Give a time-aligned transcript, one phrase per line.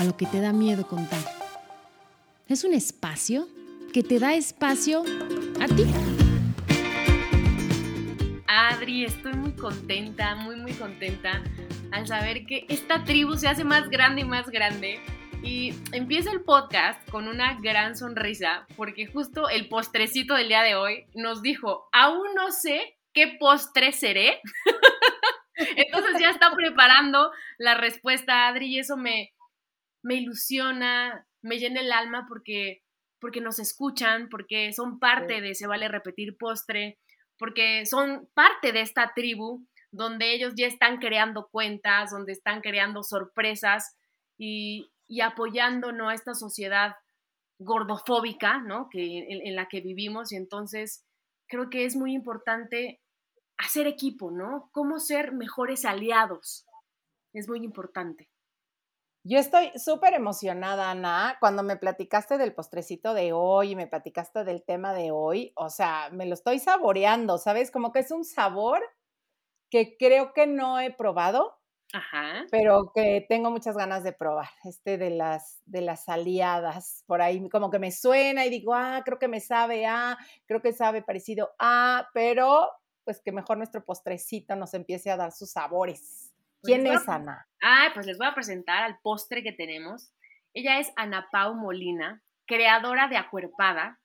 [0.00, 1.20] A lo que te da miedo contar.
[2.48, 3.46] Es un espacio
[3.92, 5.02] que te da espacio
[5.60, 5.84] a ti.
[8.46, 11.42] Adri, estoy muy contenta, muy, muy contenta
[11.92, 15.00] al saber que esta tribu se hace más grande y más grande.
[15.42, 20.76] Y empieza el podcast con una gran sonrisa, porque justo el postrecito del día de
[20.76, 24.40] hoy nos dijo, aún no sé qué postre seré.
[25.76, 29.34] Entonces ya está preparando la respuesta, Adri, y eso me,
[30.02, 32.82] me ilusiona, me llena el alma porque,
[33.20, 36.98] porque nos escuchan, porque son parte de Se Vale Repetir Postre,
[37.38, 43.02] porque son parte de esta tribu donde ellos ya están creando cuentas, donde están creando
[43.02, 43.96] sorpresas
[44.38, 46.08] y, y apoyando ¿no?
[46.08, 46.94] a esta sociedad
[47.58, 48.88] gordofóbica ¿no?
[48.90, 50.32] que, en, la que vivimos.
[50.32, 51.04] Y entonces
[51.48, 53.00] creo que es muy importante
[53.58, 54.70] hacer equipo, ¿no?
[54.72, 56.64] Cómo ser mejores aliados.
[57.32, 58.29] Es muy importante.
[59.22, 64.44] Yo estoy súper emocionada, Ana, cuando me platicaste del postrecito de hoy y me platicaste
[64.44, 65.52] del tema de hoy.
[65.56, 67.70] O sea, me lo estoy saboreando, ¿sabes?
[67.70, 68.80] Como que es un sabor
[69.70, 71.58] que creo que no he probado,
[71.92, 72.46] Ajá.
[72.50, 74.48] pero que tengo muchas ganas de probar.
[74.64, 79.02] Este de las, de las aliadas, por ahí como que me suena y digo, ah,
[79.04, 80.16] creo que me sabe a,
[80.46, 82.70] creo que sabe parecido a, pero
[83.04, 86.29] pues que mejor nuestro postrecito nos empiece a dar sus sabores.
[86.62, 87.46] Pues ¿Quién es Ana?
[87.62, 90.12] Ah, pues les voy a presentar al postre que tenemos.
[90.54, 93.98] Ella es Ana Pau Molina, creadora de Acuerpada.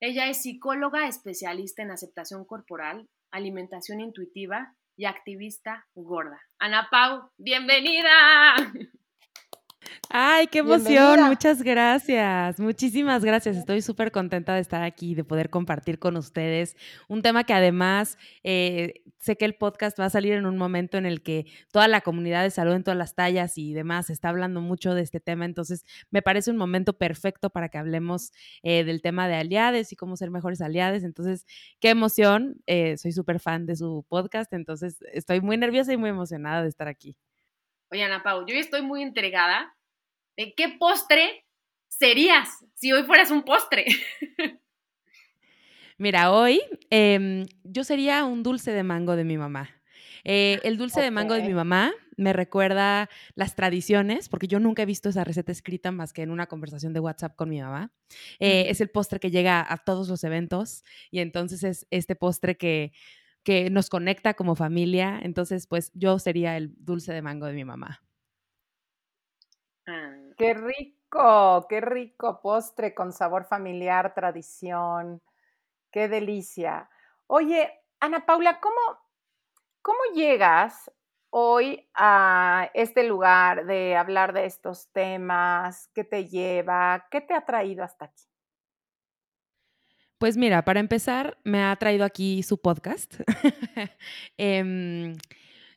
[0.00, 6.40] Ella es psicóloga especialista en aceptación corporal, alimentación intuitiva y activista gorda.
[6.58, 8.54] Ana Pau, bienvenida.
[10.08, 13.56] Ay, qué emoción, muchas gracias, muchísimas gracias.
[13.56, 16.76] Estoy súper contenta de estar aquí, de poder compartir con ustedes
[17.08, 20.96] un tema que además eh, sé que el podcast va a salir en un momento
[20.96, 24.28] en el que toda la comunidad de salud en todas las tallas y demás está
[24.28, 28.32] hablando mucho de este tema, entonces me parece un momento perfecto para que hablemos
[28.62, 31.04] eh, del tema de aliades y cómo ser mejores aliades.
[31.04, 31.46] Entonces,
[31.80, 36.10] qué emoción, eh, soy súper fan de su podcast, entonces estoy muy nerviosa y muy
[36.10, 37.16] emocionada de estar aquí.
[37.90, 39.75] Oye, Ana Pau, yo estoy muy entregada
[40.36, 41.44] de qué postre
[41.88, 43.86] serías si hoy fueras un postre.
[45.98, 46.60] Mira, hoy
[46.90, 49.70] em, yo sería un dulce de mango de mi mamá.
[50.24, 54.82] Eh, el dulce de mango de mi mamá me recuerda las tradiciones, porque yo nunca
[54.82, 57.92] he visto esa receta escrita más que en una conversación de WhatsApp con mi mamá.
[58.40, 62.56] Eh, es el postre que llega a todos los eventos y entonces es este postre
[62.56, 62.92] que,
[63.42, 65.18] que nos conecta como familia.
[65.22, 68.02] Entonces, pues yo sería el dulce de mango de mi mamá.
[69.86, 70.25] Ah.
[70.36, 75.22] Qué rico, qué rico postre con sabor familiar, tradición.
[75.90, 76.90] Qué delicia.
[77.26, 78.76] Oye, Ana Paula, ¿cómo,
[79.82, 80.90] cómo llegas
[81.30, 85.88] hoy a este lugar de hablar de estos temas?
[85.94, 87.06] ¿Qué te lleva?
[87.10, 88.24] ¿Qué te ha traído hasta aquí?
[90.18, 93.16] Pues mira, para empezar, me ha traído aquí su podcast.
[94.38, 95.14] Em,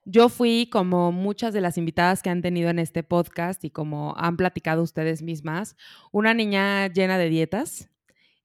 [0.09, 4.15] yo fui como muchas de las invitadas que han tenido en este podcast y como
[4.17, 5.75] han platicado ustedes mismas,
[6.11, 7.89] una niña llena de dietas.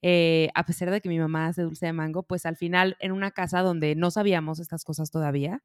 [0.03, 3.13] Eh, a pesar de que mi mamá hace dulce de mango, pues al final en
[3.13, 5.63] una casa donde no sabíamos estas cosas todavía.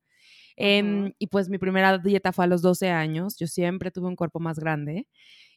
[0.56, 3.38] Em, y pues mi primera dieta fue a los 12 años.
[3.38, 5.06] Yo siempre tuve un cuerpo más grande.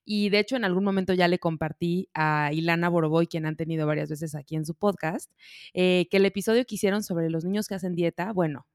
[0.05, 3.87] Y de hecho, en algún momento ya le compartí a Ilana Boroboy, quien han tenido
[3.87, 5.31] varias veces aquí en su podcast,
[5.75, 8.67] eh, que el episodio que hicieron sobre los niños que hacen dieta, bueno,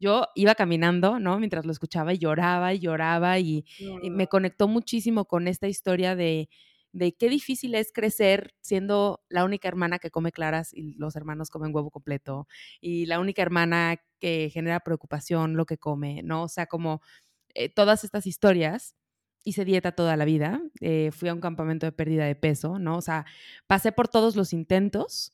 [0.00, 1.38] yo iba caminando, ¿no?
[1.38, 3.64] Mientras lo escuchaba y lloraba y lloraba y,
[4.10, 6.48] me conectó muchísimo con esta historia de,
[6.92, 11.50] de qué difícil es crecer siendo la única hermana que come claras y los hermanos
[11.50, 12.46] comen huevo completo
[12.80, 16.44] y la única hermana que genera preocupación lo que come, ¿no?
[16.44, 17.00] O sea, como
[17.54, 18.94] eh, todas estas historias.
[19.44, 22.96] Hice dieta toda la vida, eh, fui a un campamento de pérdida de peso, ¿no?
[22.96, 23.26] O sea,
[23.66, 25.32] pasé por todos los intentos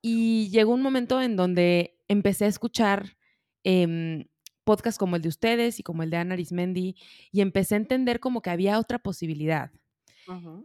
[0.00, 3.17] y llegó un momento en donde empecé a escuchar
[3.64, 4.26] eh,
[4.64, 6.96] podcasts como el de ustedes y como el de Ana Arismendi
[7.32, 9.70] y empecé a entender como que había otra posibilidad.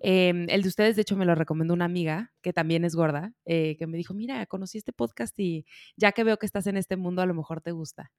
[0.01, 3.33] Em, el de ustedes, de hecho, me lo recomendó una amiga que también es gorda,
[3.45, 6.75] eh, que me dijo, mira, conocí este podcast y ya que veo que estás en
[6.75, 8.11] este mundo, a lo mejor te gusta.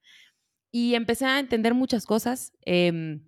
[0.71, 3.23] Y empecé a entender muchas cosas em,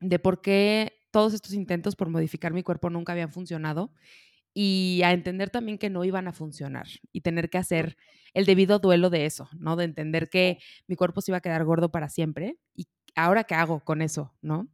[0.00, 3.92] de por qué todos estos intentos por modificar mi cuerpo nunca habían funcionado
[4.54, 7.96] y a entender también que no iban a funcionar y tener que hacer
[8.34, 9.76] el debido duelo de eso, ¿no?
[9.76, 13.54] De entender que mi cuerpo se iba a quedar gordo para siempre y ahora qué
[13.54, 14.68] hago con eso, ¿no?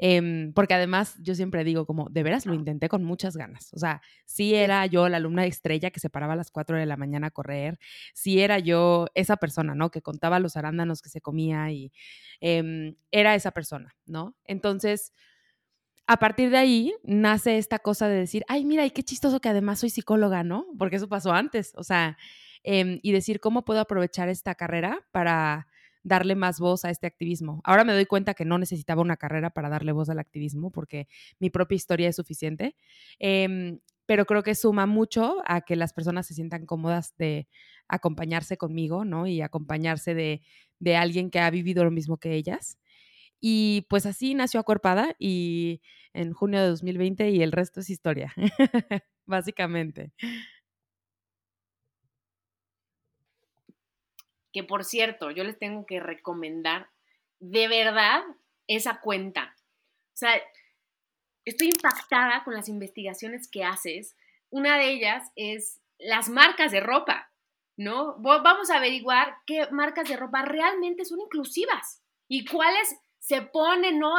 [0.00, 3.72] Em, porque además yo siempre digo como, de veras lo intenté con muchas ganas.
[3.74, 6.86] O sea, sí era yo la alumna estrella que se paraba a las 4 de
[6.86, 7.78] la mañana a correr,
[8.14, 9.90] sí era yo esa persona, ¿no?
[9.90, 11.92] Que contaba los arándanos que se comía y
[12.40, 14.36] em, era esa persona, ¿no?
[14.44, 15.12] Entonces,
[16.08, 19.78] a partir de ahí nace esta cosa de decir, ay, mira, qué chistoso que además
[19.80, 20.66] soy psicóloga, ¿no?
[20.78, 22.16] Porque eso pasó antes, o sea,
[22.64, 25.68] em, y decir cómo puedo aprovechar esta carrera para
[26.02, 27.60] darle más voz a este activismo.
[27.64, 31.08] Ahora me doy cuenta que no necesitaba una carrera para darle voz al activismo porque
[31.40, 32.74] mi propia historia es suficiente,
[33.18, 37.48] em, pero creo que suma mucho a que las personas se sientan cómodas de
[37.88, 39.26] acompañarse conmigo, ¿no?
[39.26, 42.78] Y acompañarse de alguien que ha vivido lo mismo que ellas.
[43.40, 45.80] Y pues así nació Acuerpada y
[46.12, 48.34] en junio de 2020 y el resto es historia,
[49.26, 50.12] básicamente.
[54.52, 56.88] Que por cierto, yo les tengo que recomendar
[57.38, 58.22] de verdad
[58.66, 59.54] esa cuenta.
[60.14, 60.40] O sea,
[61.44, 64.16] estoy impactada con las investigaciones que haces.
[64.50, 67.30] Una de ellas es las marcas de ropa,
[67.76, 68.16] ¿no?
[68.18, 72.96] Vamos a averiguar qué marcas de ropa realmente son inclusivas y cuáles
[73.28, 74.14] se pone, ¿no?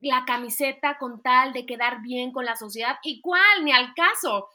[0.00, 2.98] La camiseta con tal de quedar bien con la sociedad.
[3.04, 3.64] ¿Y cuál?
[3.64, 4.48] Ni al caso.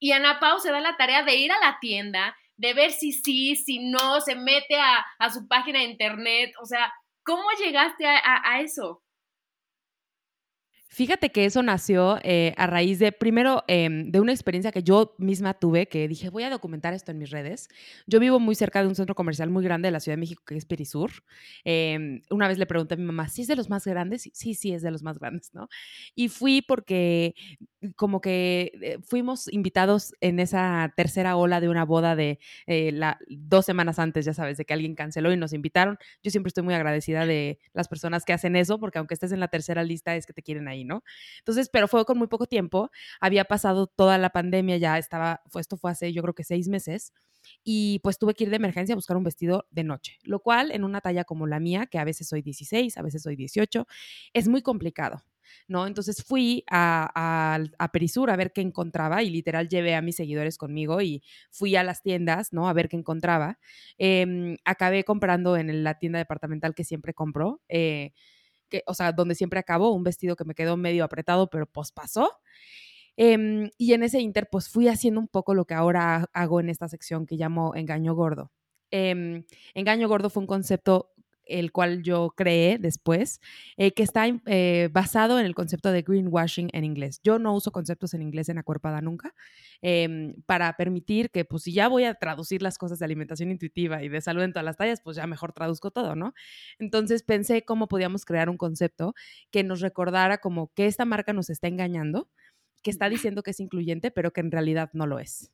[0.00, 3.12] Y Ana Pau se da la tarea de ir a la tienda, de ver si
[3.12, 6.54] sí, si no, se mete a, su página de internet.
[6.62, 6.92] O sea,
[7.22, 9.03] ¿cómo llegaste a eso?
[10.94, 15.16] Fíjate que eso nació eh, a raíz de, primero, em, de una experiencia que yo
[15.18, 17.68] misma tuve, que dije, voy a documentar esto en mis redes.
[18.06, 20.44] Yo vivo muy cerca de un centro comercial muy grande de la Ciudad de México,
[20.46, 21.10] que es Perisur.
[21.64, 24.30] Em, una vez le pregunté a mi mamá, ¿sí es de los más grandes?
[24.32, 25.68] Sí, sí, es de los más grandes, ¿no?
[26.14, 27.34] Y fui porque
[27.96, 33.18] como que eh, fuimos invitados en esa tercera ola de una boda de eh, la,
[33.28, 35.98] dos semanas antes, ya sabes, de que alguien canceló y nos invitaron.
[36.22, 39.40] Yo siempre estoy muy agradecida de las personas que hacen eso, porque aunque estés en
[39.40, 41.02] la tercera lista es que te quieren ahí, ¿no?
[41.38, 42.90] Entonces, pero fue con muy poco tiempo,
[43.20, 47.12] había pasado toda la pandemia, ya estaba, esto fue hace yo creo que seis meses,
[47.62, 50.70] y pues tuve que ir de emergencia a buscar un vestido de noche, lo cual
[50.70, 53.86] en una talla como la mía, que a veces soy 16, a veces soy 18,
[54.32, 55.22] es muy complicado.
[55.68, 55.86] ¿no?
[55.86, 60.58] Entonces fui a, a, Perisur a ver qué encontraba y literal llevé a mis seguidores
[60.58, 62.68] conmigo y fui a las tiendas, ¿no?
[62.68, 63.58] A ver qué encontraba.
[63.98, 67.62] Em, acabé comprando en la tienda departamental que siempre compro.
[67.68, 68.12] Eh,
[68.86, 72.30] o sea, donde siempre acabó, un vestido que me quedó medio apretado, pero pues pasó.
[73.16, 76.68] Em, y en ese inter, pues fui haciendo un poco lo que ahora hago en
[76.68, 78.50] esta sección que llamo engaño gordo.
[78.90, 79.44] Em,
[79.74, 81.13] engaño gordo fue un concepto
[81.46, 83.40] el cual yo creé después,
[83.76, 87.20] eh, que está eh, basado en el concepto de greenwashing en inglés.
[87.22, 89.34] Yo no uso conceptos en inglés en Acuerpada nunca,
[89.82, 94.02] em, para permitir que, pues, si ya voy a traducir las cosas de alimentación intuitiva
[94.02, 96.34] y de salud en todas las tallas, pues ya mejor traduzco todo, ¿no?
[96.78, 99.14] Entonces pensé cómo podíamos crear un concepto
[99.50, 102.28] que nos recordara como que esta marca nos está engañando,
[102.82, 105.53] que está diciendo que es incluyente, pero que en realidad no lo es.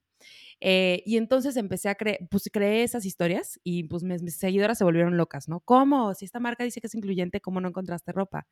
[0.61, 4.85] Eh, y entonces empecé a creer, pues creé esas historias y pues mis, seguidoras se
[4.85, 5.61] volvieron locas, ¿no?
[5.61, 6.15] ¿Cómo?
[6.15, 8.47] Si esta marca dice que es incluyente, ¿cómo no encontraste ropa?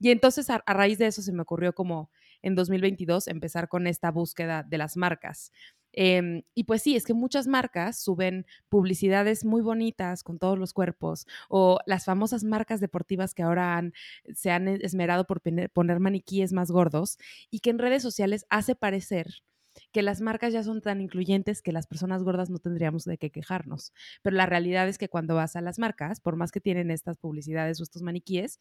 [0.00, 2.10] Y entonces a, raíz de eso se me ocurrió como
[2.42, 5.52] en 2022 empezar con esta búsqueda de las marcas.
[5.92, 10.72] Em, y pues sí, es que muchas marcas suben publicidades muy bonitas con todos los
[10.72, 13.82] cuerpos o las famosas marcas deportivas que ahora
[14.34, 15.42] se han esmerado por
[15.72, 17.18] poner maniquíes más gordos
[17.50, 19.42] y que en redes sociales hace parecer
[19.92, 23.30] que las marcas ya son tan incluyentes que las personas gordas no tendríamos de qué
[23.30, 23.92] quejarnos.
[24.22, 27.18] Pero la realidad es que cuando vas a las marcas, por más que tienen estas
[27.18, 28.58] publicidades o estos maniquíes,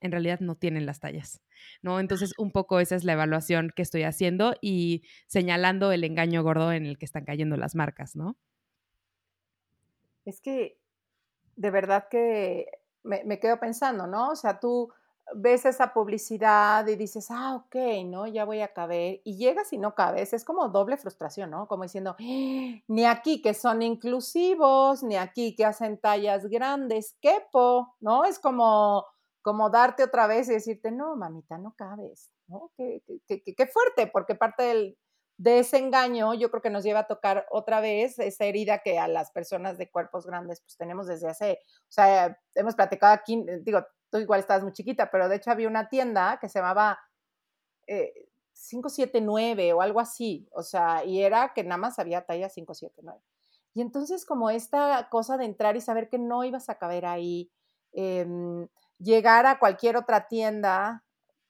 [0.00, 1.42] en realidad no tienen las tallas,
[1.82, 2.00] ¿no?
[2.00, 6.72] Entonces, un poco esa es la evaluación que estoy haciendo y señalando el engaño gordo
[6.72, 8.36] en el que están cayendo las marcas, ¿no?
[10.24, 10.78] Es que
[11.56, 12.66] de verdad que
[13.02, 14.30] me, me quedo pensando, ¿no?
[14.30, 14.90] O sea, tú
[15.34, 18.26] ves esa publicidad y dices, ah, ok, ¿no?
[18.26, 19.20] Ya voy a caber.
[19.24, 20.32] Y llegas y no cabes.
[20.32, 21.66] Es como doble frustración, ¿no?
[21.68, 28.24] Como diciendo, ni aquí que son inclusivos, ni aquí que hacen tallas grandes, quepo, ¿no?
[28.24, 29.06] Es como,
[29.42, 32.70] como darte otra vez y decirte, no, mamita, no cabes, ¿no?
[32.76, 34.98] Qué, qué, fuerte, porque parte del,
[35.38, 38.98] de ese engaño yo creo que nos lleva a tocar otra vez esa herida que
[38.98, 43.42] a las personas de cuerpos grandes pues tenemos desde hace, o sea, hemos platicado aquí,
[43.62, 46.98] digo, tú igual estabas muy chiquita, pero de hecho había una tienda que se llamaba
[47.86, 53.20] 579 eh, o algo así, o sea, y era que nada más había talla 579.
[53.74, 57.50] Y entonces como esta cosa de entrar y saber que no ibas a caber ahí,
[57.92, 61.04] em, llegar a cualquier otra tienda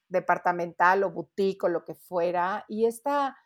[0.08, 2.64] departamental o boutique o lo que fuera.
[2.68, 3.36] Y esta,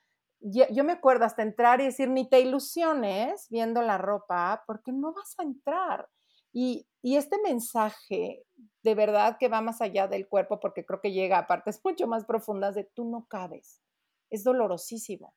[0.41, 5.13] yo, me acuerdo hasta entrar y decir, ni te ilusiones viendo la ropa, porque no
[5.13, 6.09] vas a entrar.
[6.55, 8.47] Y, y, este mensaje
[8.83, 12.07] de verdad que va más allá del cuerpo, porque creo que llega a partes mucho
[12.07, 13.83] más profundas de tú no cabes.
[14.31, 15.35] Es dolorosísimo.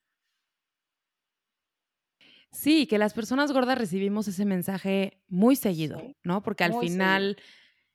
[2.51, 6.41] Sí, que las personas gordas recibimos ese mensaje muy seguido, ¿no?
[6.41, 7.37] Porque al final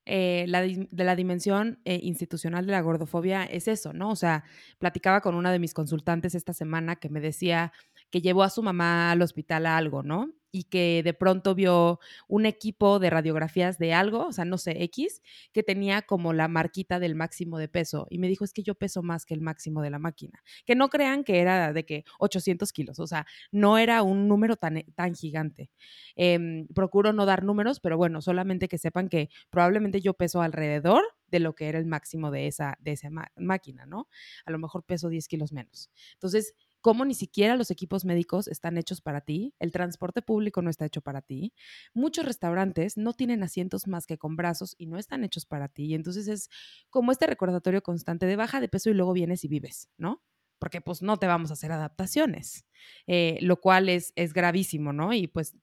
[0.05, 4.11] eh, la, de la dimensión eh, institucional de la gordofobia es eso, ¿no?
[4.11, 4.45] O sea,
[4.79, 7.73] platicaba con una de mis consultantes esta semana que me decía
[8.13, 10.29] que llevó a su mamá al hospital a algo, ¿no?
[10.53, 14.83] y que de pronto vio un equipo de radiografías de algo, o sea, no sé,
[14.85, 18.07] X, que tenía como la marquita del máximo de peso.
[18.11, 20.43] Y me dijo, es que yo peso más que el máximo de la máquina.
[20.67, 24.57] Que no crean que era de que 800 kilos, o sea, no era un número
[24.57, 25.71] tan, eh, tan gigante.
[26.17, 31.03] Em, procuro no dar números, pero bueno, solamente que sepan que probablemente yo peso alrededor
[31.29, 34.07] de lo que era el máximo de esa, de esa máquina, ¿no?
[34.45, 35.91] A lo mejor peso 10 kilos menos.
[36.13, 40.69] Entonces, cómo ni siquiera los equipos médicos están hechos para ti, el transporte público no
[40.69, 41.55] está hecho para ti,
[41.95, 45.87] muchos restaurantes no tienen asientos más que con brazos y no están hechos para ti.
[45.87, 46.51] Y entonces es
[46.91, 50.23] como este recordatorio constante de baja de peso y luego vienes y vives, ¿no?
[50.59, 52.67] Porque pues no te vamos a hacer adaptaciones,
[53.07, 55.13] eh, lo cual es, es gravísimo, ¿no?
[55.13, 55.57] Y pues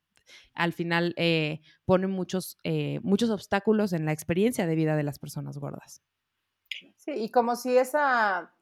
[0.53, 5.19] al final eh, pone muchos, eh, muchos obstáculos en la experiencia de vida de las
[5.19, 6.01] personas gordas.
[6.95, 8.53] Sí, y como si esa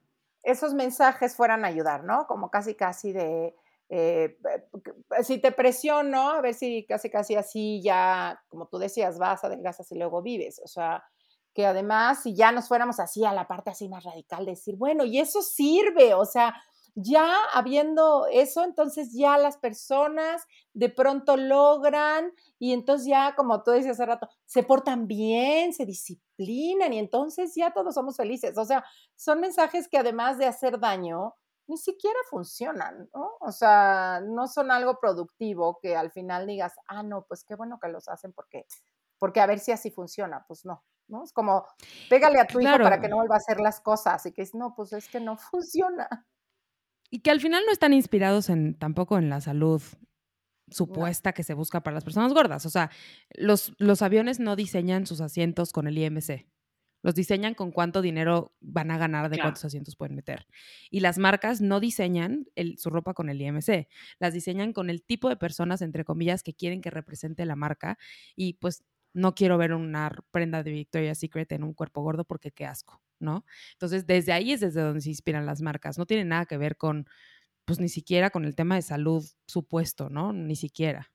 [0.47, 2.25] esos mensajes fueran a ayudar, ¿no?
[2.25, 3.53] Como casi, casi de,
[3.89, 4.37] eh,
[5.23, 9.91] si te presiono, a ver si casi, casi así ya, como tú decías, vas, adelgazas
[9.91, 10.61] y luego vives.
[10.63, 11.03] O sea,
[11.53, 15.03] que además, si ya nos fuéramos así a la parte así más radical, decir, bueno,
[15.03, 16.55] y eso sirve, o sea,
[16.95, 23.71] ya habiendo eso, entonces ya las personas de pronto logran y entonces ya, como tú
[23.71, 25.85] decías hace rato, se portan bien, se
[26.37, 28.57] disciplinan y entonces ya todos somos felices.
[28.57, 28.83] O sea,
[29.15, 31.35] son mensajes que además de hacer daño,
[31.67, 33.31] ni siquiera funcionan, ¿no?
[33.41, 37.79] O sea, no son algo productivo que al final digas, ah, no, pues qué bueno
[37.81, 38.65] que los hacen porque,
[39.19, 40.45] porque a ver si así funciona.
[40.47, 41.23] Pues no, ¿no?
[41.23, 41.65] Es como,
[42.09, 44.55] pégale a tu hijo para que no vuelva a hacer las cosas y que es,
[44.55, 46.27] no, pues es que no funciona.
[47.09, 49.81] Y que al final no están inspirados en tampoco en la salud
[50.69, 52.65] supuesta que se busca para las personas gordas.
[52.65, 52.91] O sea,
[53.35, 56.47] los, los aviones no diseñan sus asientos con el IMC.
[57.03, 60.47] Los diseñan con cuánto dinero van a ganar de cuántos asientos pueden meter.
[60.89, 62.47] Y las marcas no diseñan
[62.77, 63.87] su ropa con el IMC,
[64.19, 67.97] las diseñan con el tipo de personas, entre comillas, que quieren que represente la marca.
[68.35, 68.83] Y pues
[69.13, 73.01] no quiero ver una prenda de Victoria's Secret en un cuerpo gordo porque qué asco.
[73.19, 73.45] ¿no?
[73.73, 75.97] Entonces, desde ahí es desde donde se inspiran las marcas.
[75.97, 77.07] No tiene nada que ver con,
[77.67, 80.31] pues ni siquiera con el tema de salud supuesto, ¿no?
[80.31, 81.11] Ni siquiera.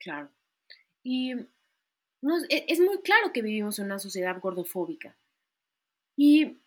[0.00, 0.28] Claro.
[1.04, 1.46] Y e,
[2.66, 5.16] es muy claro que vivimos en una sociedad gordofóbica.
[6.16, 6.60] ¿Y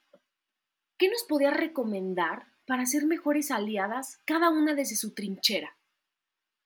[0.97, 5.77] qué nos podría recomendar para ser mejores aliadas, cada una desde su trinchera?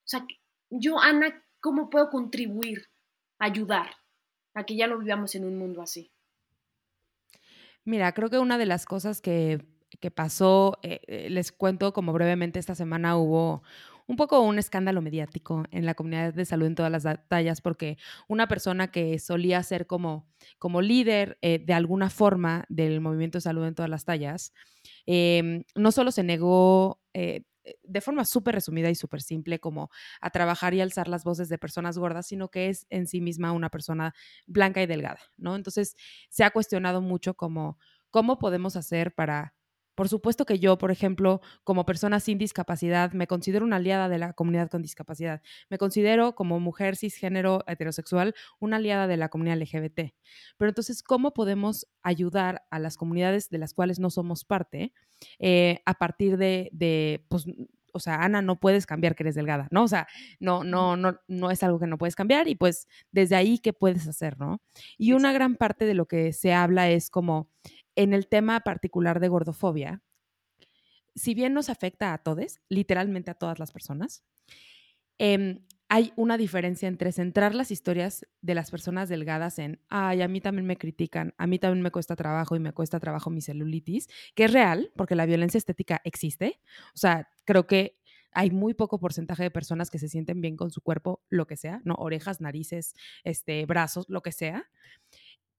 [0.06, 0.28] O sea,
[0.70, 2.92] yo, Ana, ¿cómo puedo contribuir,
[3.40, 3.96] ayudar
[4.54, 6.12] a que ya no vivamos en un mundo así?
[7.86, 9.66] Mira, creo que una de las cosas que,
[10.10, 13.62] pasó, eh, eh, les cuento como brevemente, esta semana hubo
[14.08, 17.98] un poco un escándalo mediático en la comunidad de salud en todas las tallas, porque
[18.28, 20.26] una persona que solía ser como,
[20.58, 24.54] como líder eh, de alguna forma del movimiento de salud en todas las tallas,
[25.06, 27.00] em, no solo se negó
[27.84, 31.58] de forma súper resumida y súper simple como a trabajar y alzar las voces de
[31.58, 34.14] personas gordas, sino que es en sí misma una persona
[34.48, 35.56] blanca y delgada, ¿no?
[35.56, 35.96] Entonces
[36.30, 37.78] se ha cuestionado mucho como
[38.10, 39.56] cómo podemos hacer para
[40.02, 44.18] por supuesto que yo, por ejemplo, como persona sin discapacidad, me considero una aliada de
[44.18, 45.44] la comunidad con discapacidad.
[45.70, 50.16] Me considero como mujer cisgénero heterosexual una aliada de la comunidad LGBT.
[50.58, 54.92] Pero entonces, ¿cómo podemos ayudar a las comunidades de las cuales no somos parte
[55.38, 57.46] eh, a partir de, de, pues,
[57.94, 59.84] o sea, Ana, no puedes cambiar que eres delgada, ¿no?
[59.84, 60.08] O sea,
[60.40, 63.72] no, no, no, no es algo que no puedes cambiar y pues desde ahí, ¿qué
[63.72, 64.64] puedes hacer, no?
[64.98, 67.50] Y una gran parte de lo que se habla es como
[68.02, 70.02] en el tema particular de gordofobia,
[71.14, 74.24] si bien nos afecta a todos, literalmente a todas las personas,
[75.20, 80.28] em, hay una diferencia entre centrar las historias de las personas delgadas en, ay, a
[80.28, 83.42] mí también me critican, a mí también me cuesta trabajo y me cuesta trabajo mi
[83.42, 86.60] celulitis, que es real, porque la violencia estética existe.
[86.96, 88.00] O sea, creo que
[88.32, 91.58] hay muy poco porcentaje de personas que se sienten bien con su cuerpo, lo que
[91.58, 91.96] sea, ¿no?
[91.96, 94.70] Orejas, narices, este, brazos, lo que sea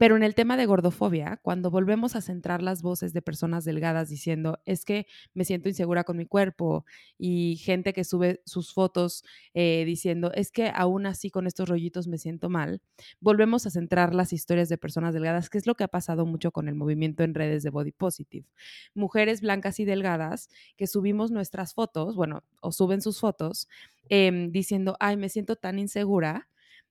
[0.02, 4.08] Pero en el tema de gordofobia, cuando volvemos a centrar las voces de personas delgadas
[4.08, 6.84] diciendo, es que me siento insegura con mi cuerpo,
[7.18, 9.22] y gente que sube sus fotos
[9.54, 12.82] eh, diciendo, es que aún así con estos rollitos me siento mal,
[13.20, 16.50] volvemos a centrar las historias de personas delgadas, que es lo que ha pasado mucho
[16.50, 18.48] con el movimiento en redes de Body Positive.
[18.94, 23.68] Mujeres blancas y delgadas que subimos nuestras fotos, bueno, o suben sus fotos,
[24.08, 26.48] em, diciendo, ay, me siento tan insegura.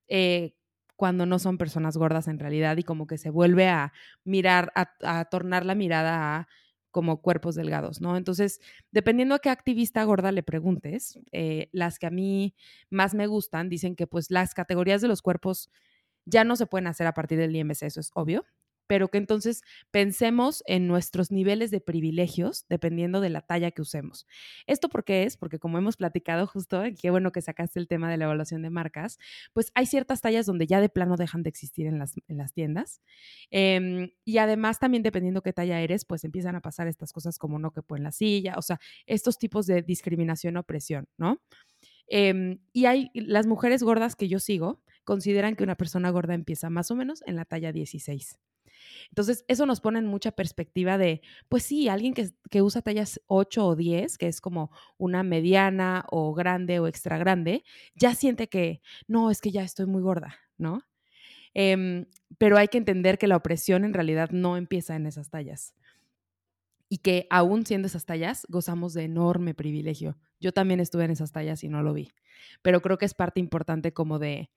[0.08, 0.54] Eh,
[1.02, 3.92] cuando no son personas gordas en realidad y como que se vuelve a
[4.24, 6.48] mirar, a, tornar la mirada a
[6.92, 8.18] como cuerpos delgados, ¿no?
[8.18, 12.54] Entonces, dependiendo a qué activista gorda le preguntes, eh, las que a mí
[12.92, 15.72] más me gustan dicen que pues las categorías de los cuerpos
[16.26, 18.46] ya no se pueden hacer a partir del IMC, eso es obvio,
[18.92, 24.28] pero que entonces pensemos en nuestros niveles de privilegios dependiendo de la talla que usemos.
[24.68, 25.38] ¿Esto por qué es?
[25.38, 28.70] Porque como hemos platicado justo, qué bueno que sacaste el tema de la evaluación de
[28.70, 29.18] marcas,
[29.54, 32.52] pues hay ciertas tallas donde ya de plano dejan de existir en las, en las
[32.52, 33.00] tiendas.
[33.50, 37.60] Em, y además también dependiendo qué talla eres, pues empiezan a pasar estas cosas como
[37.60, 41.42] no que en la silla, o sea, estos tipos de discriminación o presión, ¿no?
[42.08, 46.70] Em, y hay las mujeres gordas que yo sigo, consideran que una persona gorda empieza
[46.70, 48.38] más o menos en la talla 16.
[49.10, 53.66] Entonces, eso nos pone en mucha perspectiva de, pues sí, alguien que, usa tallas 8
[53.66, 57.64] o 10, que es como una mediana o grande o extra grande,
[57.96, 60.84] ya siente que, no, es que ya estoy muy gorda, ¿no?
[61.54, 62.06] Em,
[62.38, 65.76] pero hay que entender que la opresión en realidad no empieza en esas tallas.
[66.90, 70.18] Y que aún siendo esas tallas, gozamos de enorme privilegio.
[70.40, 72.12] Yo también estuve en esas tallas y no lo vi.
[72.62, 74.50] Pero creo que es parte importante como de,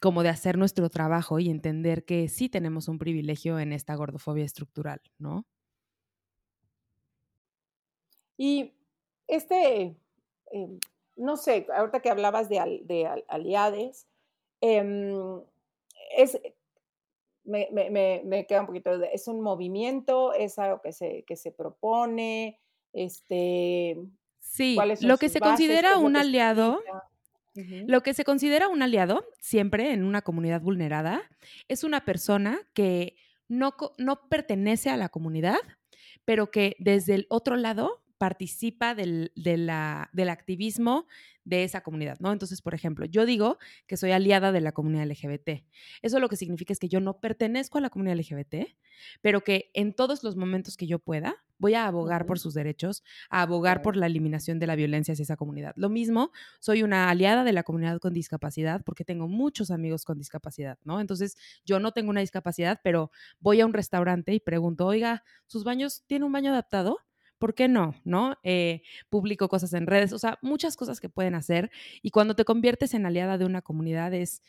[0.00, 4.44] como de hacer nuestro trabajo y entender que sí tenemos un privilegio en esta gordofobia
[4.44, 5.44] estructural, ¿no?
[8.38, 8.72] Y
[9.28, 9.94] este,
[10.50, 10.78] em,
[11.16, 14.08] no sé, ahorita que hablabas de, de aliades,
[14.62, 15.42] em,
[16.16, 16.40] es,
[17.44, 22.58] me, me, queda un poquito, es un movimiento, es algo que se, que se propone,
[22.94, 23.98] este...
[24.38, 26.80] Sí, lo que se considera un aliado
[27.54, 31.22] lo que se considera un aliado, siempre en una comunidad vulnerada,
[31.68, 33.16] es una persona que
[33.48, 35.58] no, no pertenece a la comunidad,
[36.24, 41.06] pero que desde el otro lado participa del, del activismo
[41.44, 42.32] de esa comunidad, ¿no?
[42.32, 45.64] Entonces, por ejemplo, yo digo que soy aliada de la comunidad LGBT.
[46.02, 48.68] Eso lo que significa es que yo no pertenezco a la comunidad LGBT,
[49.22, 53.04] pero que en todos los momentos que yo pueda, voy a abogar por sus derechos,
[53.28, 55.74] a abogar por la eliminación de la violencia hacia esa comunidad.
[55.76, 60.18] Lo mismo, soy una aliada de la comunidad con discapacidad porque tengo muchos amigos con
[60.18, 61.00] discapacidad, ¿no?
[61.00, 65.62] Entonces, yo no tengo una discapacidad, pero voy a un restaurante y pregunto, oiga, ¿sus
[65.62, 66.98] baños tienen un baño adaptado?
[67.38, 67.94] ¿por qué no?
[68.04, 68.36] ¿No?
[68.42, 71.70] Eh, publico cosas en redes, o sea, muchas cosas que pueden hacer.
[72.02, 74.42] Y cuando te conviertes en aliada de una comunidad es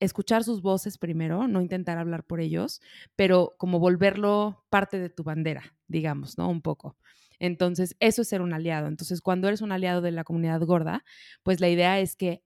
[0.00, 2.80] escuchar sus voces primero, no intentar hablar por ellos,
[3.16, 6.48] pero como volverlo parte de tu bandera, digamos, ¿no?
[6.48, 6.96] Un poco.
[7.38, 8.88] Entonces, eso es ser un aliado.
[8.88, 11.04] Entonces, cuando eres un aliado de la comunidad gorda,
[11.42, 12.42] pues la idea es que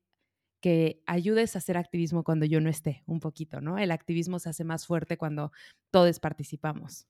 [0.61, 3.79] que ayudes a hacer activismo cuando yo no esté, un poquito, ¿no?
[3.79, 5.53] El activismo se hace más fuerte cuando
[5.93, 7.07] todos participamos.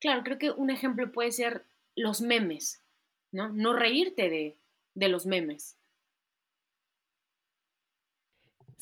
[0.00, 2.82] Claro, creo que un ejemplo puede ser los memes,
[3.30, 3.50] ¿no?
[3.50, 4.56] No reírte
[4.94, 5.78] de, los memes.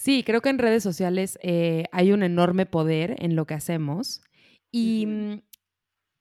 [0.01, 4.23] Sí, creo que en redes sociales eh, hay un enorme poder en lo que hacemos
[4.73, 5.43] y, mm,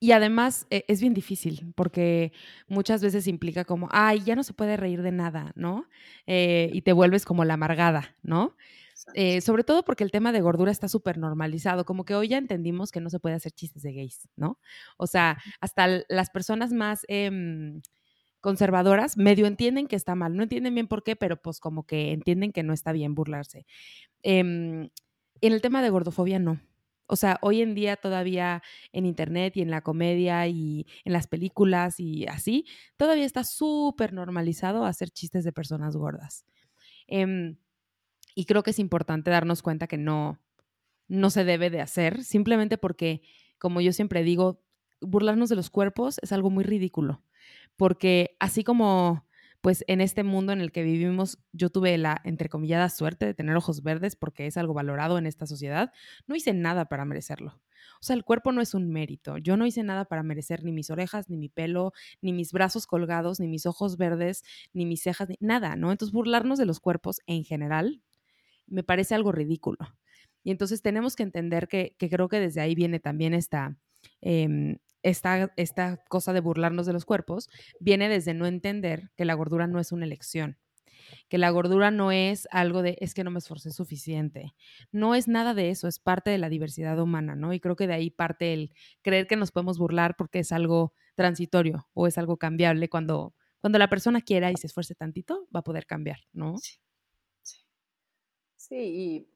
[0.02, 2.34] y además eh, es bien difícil porque
[2.68, 5.88] muchas veces implica como, ay, ya no se puede reír de nada, ¿no?
[6.28, 8.58] Eh, y te vuelves como la amargada, ¿no?
[9.42, 12.92] Sobre todo porque el tema de gordura está súper normalizado, como que hoy ya entendimos
[12.92, 14.60] que no se puede hacer chistes de gays, ¿no?
[14.98, 17.82] O sea, hasta las personas más em,
[18.42, 22.12] conservadoras medio entienden que está mal, no entienden bien por qué, pero pues como que
[22.14, 23.66] entienden que no está bien burlarse.
[24.24, 24.90] Em,
[25.42, 26.60] en el tema de gordofobia no.
[27.08, 31.28] O sea, hoy en día todavía en internet y en la comedia y en las
[31.28, 32.66] películas y así,
[32.98, 36.46] todavía está súper normalizado hacer chistes de personas gordas.
[37.08, 37.58] Em,
[38.36, 40.40] y creo que es importante darnos cuenta que no,
[41.08, 43.24] no se debe de hacer, simplemente porque,
[43.58, 44.62] como yo siempre digo,
[45.02, 47.24] burlarnos de los cuerpos es algo muy ridículo,
[47.80, 49.26] porque así como
[49.62, 53.56] pues en este mundo en el que vivimos, yo tuve la entrecomillada suerte de tener
[53.56, 55.92] ojos verdes porque es algo valorado en esta sociedad,
[56.28, 57.62] no hice nada para merecerlo.
[58.02, 59.38] O sea, el cuerpo no es un mérito.
[59.38, 62.86] Yo no hice nada para merecer ni mis orejas, ni mi pelo, ni mis brazos
[62.86, 65.92] colgados, ni mis ojos verdes, ni mis cejas, ni nada, ¿no?
[65.92, 68.02] Entonces, burlarnos de los cuerpos en general
[68.68, 69.80] me parece algo ridículo.
[70.44, 73.78] Y entonces tenemos que entender que, creo que desde ahí viene también esta,
[74.22, 79.34] em, esta, esta cosa de burlarnos de los cuerpos, viene desde no entender que la
[79.34, 80.58] gordura no es una elección.
[81.30, 84.54] que la gordura no es algo de es que no me esforcé suficiente.
[84.92, 87.54] No es nada de eso, es parte de la diversidad humana, ¿no?
[87.54, 90.94] Y creo que de ahí parte el creer que nos podemos burlar porque es algo
[91.16, 95.62] transitorio o es algo cambiable cuando, cuando la persona quiera y se esfuerce tantito, va
[95.62, 96.56] a poder cambiar, ¿no?
[98.56, 99.30] Sí, y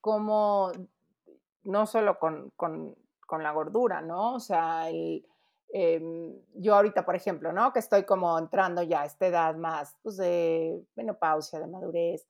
[0.00, 0.72] como
[1.64, 4.34] no solo con, con la gordura, ¿no?
[4.34, 5.26] O sea, el
[5.72, 7.72] Em, yo ahorita, por ejemplo, ¿no?
[7.72, 12.26] Que estoy como entrando ya a esta edad más, pues, de menopausia, de madurez,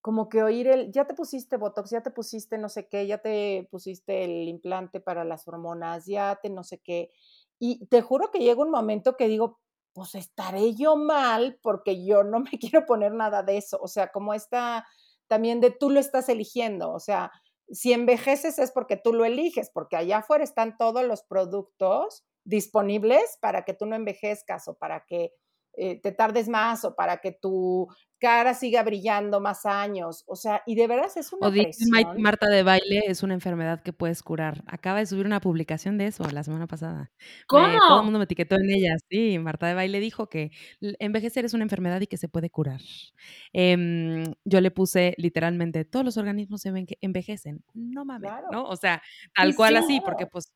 [0.00, 3.18] como que oír el, ya te pusiste Botox, ya te pusiste no sé qué, ya
[3.18, 7.10] te pusiste el implante para las hormonas, ya te no sé qué.
[7.58, 9.60] Y te juro que llega un momento que digo,
[9.92, 13.78] pues estaré yo mal porque yo no me quiero poner nada de eso.
[13.82, 14.86] O sea, como esta
[15.28, 16.92] también de tú lo estás eligiendo.
[16.92, 17.32] O sea,
[17.72, 23.38] si envejeces es porque tú lo eliges, porque allá afuera están todos los productos disponibles
[23.40, 25.32] para que tú no envejezcas o para que
[25.74, 27.88] eh, te tardes más o para que tu
[28.20, 30.24] cara siga brillando más años.
[30.26, 31.52] O sea, y de veras es una o
[32.18, 34.62] Marta de baile es una enfermedad que puedes curar.
[34.66, 37.10] Acaba de subir una publicación de eso la semana pasada.
[37.48, 37.66] ¿Cómo?
[37.88, 38.96] todo el mundo me etiquetó en ella.
[39.08, 42.80] Sí, Marta de baile dijo que envejecer es una enfermedad y que se puede curar.
[43.52, 47.64] Em, yo le puse literalmente, todos los organismos se envejecen.
[47.72, 48.64] No mames, ¿no?
[48.64, 49.02] O sea,
[49.34, 50.52] tal cual así, porque pues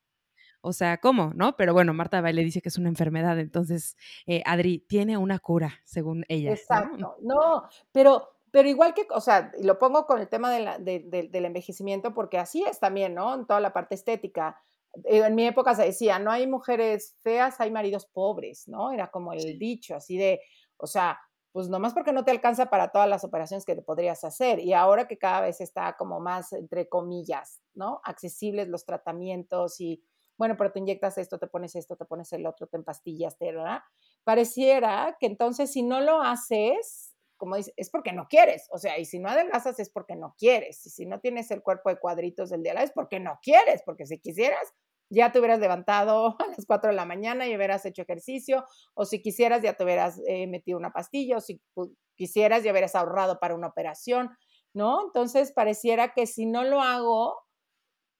[0.65, 1.33] o sea, ¿cómo?
[1.35, 1.57] ¿No?
[1.57, 5.75] Pero bueno, Marta Baile dice que es una enfermedad, entonces, eh, Adri, tiene una cura,
[5.85, 6.53] según ella.
[6.53, 7.17] Exacto.
[7.21, 7.65] ¿no?
[7.93, 12.65] pero, pero igual que, o sea, lo pongo con el tema del envejecimiento, porque así
[12.65, 13.35] es también, ¿no?
[13.35, 14.59] En toda la parte estética.
[15.05, 18.91] Eh, en mi época se decía, no hay mujeres feas, hay maridos pobres, ¿no?
[18.91, 20.41] Era como el dicho, así de,
[20.79, 21.21] o sea,
[21.53, 24.61] pues nomás porque no te alcanza para todas las operaciones que te podrías hacer.
[24.61, 28.01] Y ahora que cada vez está como más, entre comillas, ¿no?
[28.03, 30.03] Accesibles los tratamientos y
[30.37, 33.47] bueno, pero te inyectas esto, te pones esto, te pones el otro, te empastillas, te,
[33.47, 33.81] ¿verdad?
[34.25, 38.99] Pareciera que entonces si no lo haces, como dices, es porque no quieres, o sea,
[38.99, 41.99] y si no adelgazas es porque no quieres, y si no tienes el cuerpo de
[41.99, 44.73] cuadritos del día es porque no quieres, porque si quisieras,
[45.11, 49.05] ya te hubieras levantado a las 4 de la mañana y hubieras hecho ejercicio, o
[49.05, 51.61] si quisieras, ya te hubieras eh, metido una pastilla, o si
[52.17, 54.31] quisieras, ya hubieras ahorrado para una operación,
[54.73, 55.03] ¿no?
[55.07, 57.44] Entonces, pareciera que si no lo hago,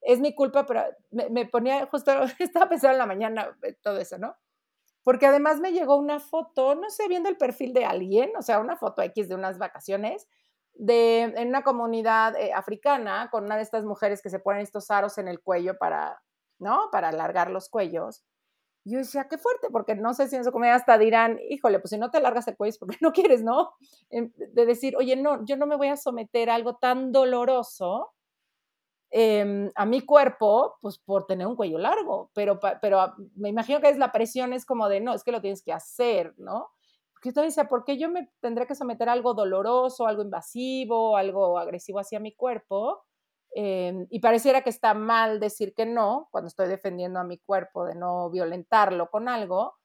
[0.05, 4.17] es mi culpa, pero me, ponía, justo estaba pensando en la mañana eh, todo eso,
[4.17, 4.35] ¿no?
[5.03, 8.59] Porque además me llegó una foto, no sé, viendo el perfil de alguien, o sea,
[8.59, 10.27] una foto X de unas vacaciones,
[10.73, 14.91] de, en una comunidad eh, africana, con una de estas mujeres que se ponen estos
[14.91, 16.21] aros en el cuello para,
[16.59, 16.89] ¿no?
[16.91, 18.23] Para alargar los cuellos.
[18.83, 21.89] Yo decía, qué fuerte, porque no sé si en su comunidad hasta dirán, híjole, pues
[21.89, 23.73] si no te alargas el cuello es porque no quieres, ¿no?
[24.09, 28.14] De decir, oye, no, yo no me voy a someter a algo tan doloroso
[29.17, 33.87] Em, a mi cuerpo, pues por tener un cuello largo, pero, pero me imagino que
[33.87, 36.71] es la presión, es como de, no, es que lo tienes que hacer, ¿no?
[37.13, 41.15] Porque yo decía, ¿por qué yo me tendré que someter a algo doloroso, algo invasivo,
[41.15, 43.05] algo agresivo hacia mi cuerpo?
[43.51, 47.85] Em, y pareciera que está mal decir que no, cuando estoy defendiendo a mi cuerpo
[47.85, 49.75] de no violentarlo con algo,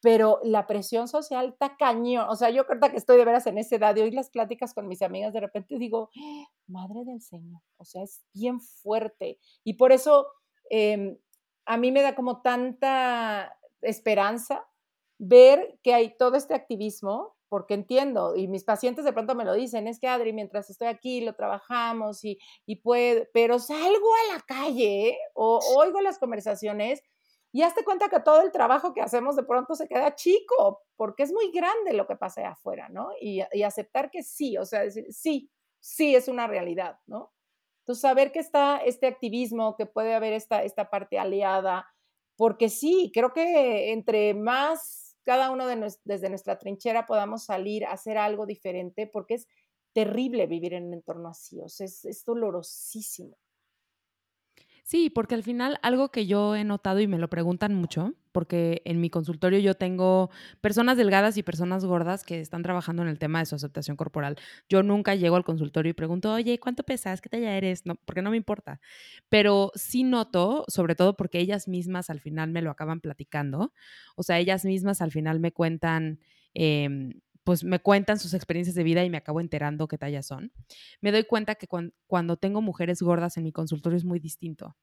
[0.00, 2.26] pero la presión social está cañón.
[2.28, 4.74] O sea, yo creo que estoy de veras en esa edad de oír las pláticas
[4.74, 6.10] con mis amigas, de repente digo,
[6.66, 9.38] madre del Señor, o sea, es bien fuerte.
[9.64, 10.26] Y por eso
[10.70, 11.16] em,
[11.64, 14.66] a mí me da como tanta esperanza
[15.18, 19.54] ver que hay todo este activismo, porque entiendo, y mis pacientes de pronto me lo
[19.54, 24.34] dicen, es que Adri, mientras estoy aquí, lo trabajamos y, y puedo, pero salgo a
[24.34, 27.02] la calle o oigo las conversaciones
[27.56, 31.22] y hazte cuenta que todo el trabajo que hacemos de pronto se queda chico, porque
[31.22, 33.08] es muy grande lo que pasa allá afuera, ¿no?
[33.18, 37.32] Y, aceptar que sí, o sea, decir, sí, sí es una realidad, ¿no?
[37.78, 41.86] Entonces, saber que está este activismo, que puede haber esta, esta parte aliada,
[42.36, 47.92] porque sí, creo que entre más cada uno de desde nuestra trinchera podamos salir a
[47.92, 49.48] hacer algo diferente, porque es
[49.94, 53.38] terrible vivir en un entorno así, o sea, es dolorosísimo.
[54.88, 58.82] Sí, porque al final algo que yo he notado y me lo preguntan mucho, porque
[58.84, 63.18] en mi consultorio yo tengo personas delgadas y personas gordas que están trabajando en el
[63.18, 64.36] tema de su aceptación corporal.
[64.68, 67.20] Yo nunca llego al consultorio y pregunto, oye, ¿cuánto pesas?
[67.20, 67.84] ¿Qué talla eres?
[67.84, 68.80] No, porque no me importa.
[69.28, 73.72] Pero sí noto, sobre todo porque ellas mismas al final me lo acaban platicando,
[74.14, 76.20] o sea, ellas mismas al final me cuentan...
[76.54, 76.88] Eh,
[77.46, 80.50] pues me cuentan sus experiencias de vida y me acabo enterando qué tallas son,
[81.00, 84.76] me doy cuenta que cuando, tengo mujeres gordas en mi consultorio es muy distinto.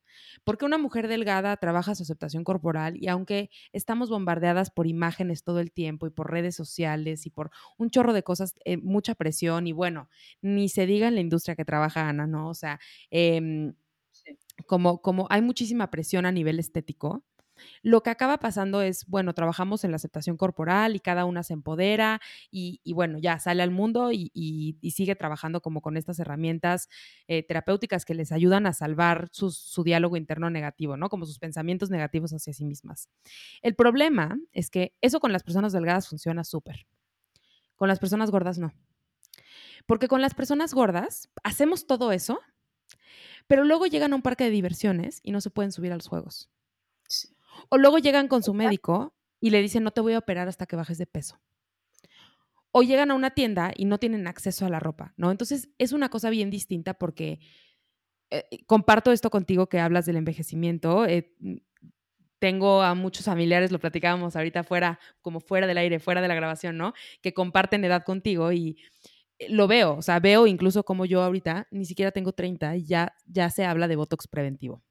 [0.46, 5.60] Porque una mujer delgada trabaja su aceptación corporal y aunque estamos bombardeadas por imágenes todo
[5.60, 9.68] el tiempo y por redes sociales y por un chorro de cosas, eh, mucha presión
[9.68, 10.08] y bueno,
[10.42, 12.48] ni se diga en la industria que trabaja Ana, ¿no?
[12.48, 12.80] O sea,
[13.12, 13.74] em,
[14.68, 17.26] como, como hay muchísima presión a nivel estético,
[17.82, 21.54] lo que acaba pasando es, bueno, trabajamos en la aceptación corporal y cada una se
[21.54, 24.32] empodera y, bueno, ya sale al mundo y,
[24.94, 26.88] sigue trabajando como con estas herramientas
[27.28, 31.10] eh, terapéuticas que les ayudan a salvar su diálogo interno negativo, ¿no?
[31.10, 33.10] Como sus pensamientos negativos hacia sí mismas.
[33.62, 36.86] El problema es que eso con las personas delgadas funciona súper.
[37.76, 38.72] Con las personas gordas no.
[39.86, 42.40] Porque con las personas gordas hacemos todo eso,
[43.48, 46.08] pero luego llegan a un parque de diversiones y no se pueden subir a los
[46.08, 46.50] juegos.
[47.70, 50.66] O luego llegan con su médico y le dicen, no te voy a operar hasta
[50.66, 51.40] que bajes de peso.
[52.72, 55.32] O llegan a una tienda y no tienen acceso a la ropa, ¿no?
[55.32, 57.40] Entonces es una cosa bien distinta porque
[58.32, 61.06] eh, comparto esto contigo que hablas del envejecimiento.
[61.06, 61.36] Eh,
[62.44, 66.36] tengo a muchos familiares, lo platicábamos ahorita fuera, como fuera del aire, fuera de la
[66.36, 66.94] grabación, ¿no?
[67.22, 68.78] Que comparten edad contigo y
[69.40, 72.86] eh, lo veo, o sea, veo incluso como yo ahorita, ni siquiera tengo 30 y
[72.86, 74.84] ya, ya se habla de Botox preventivo,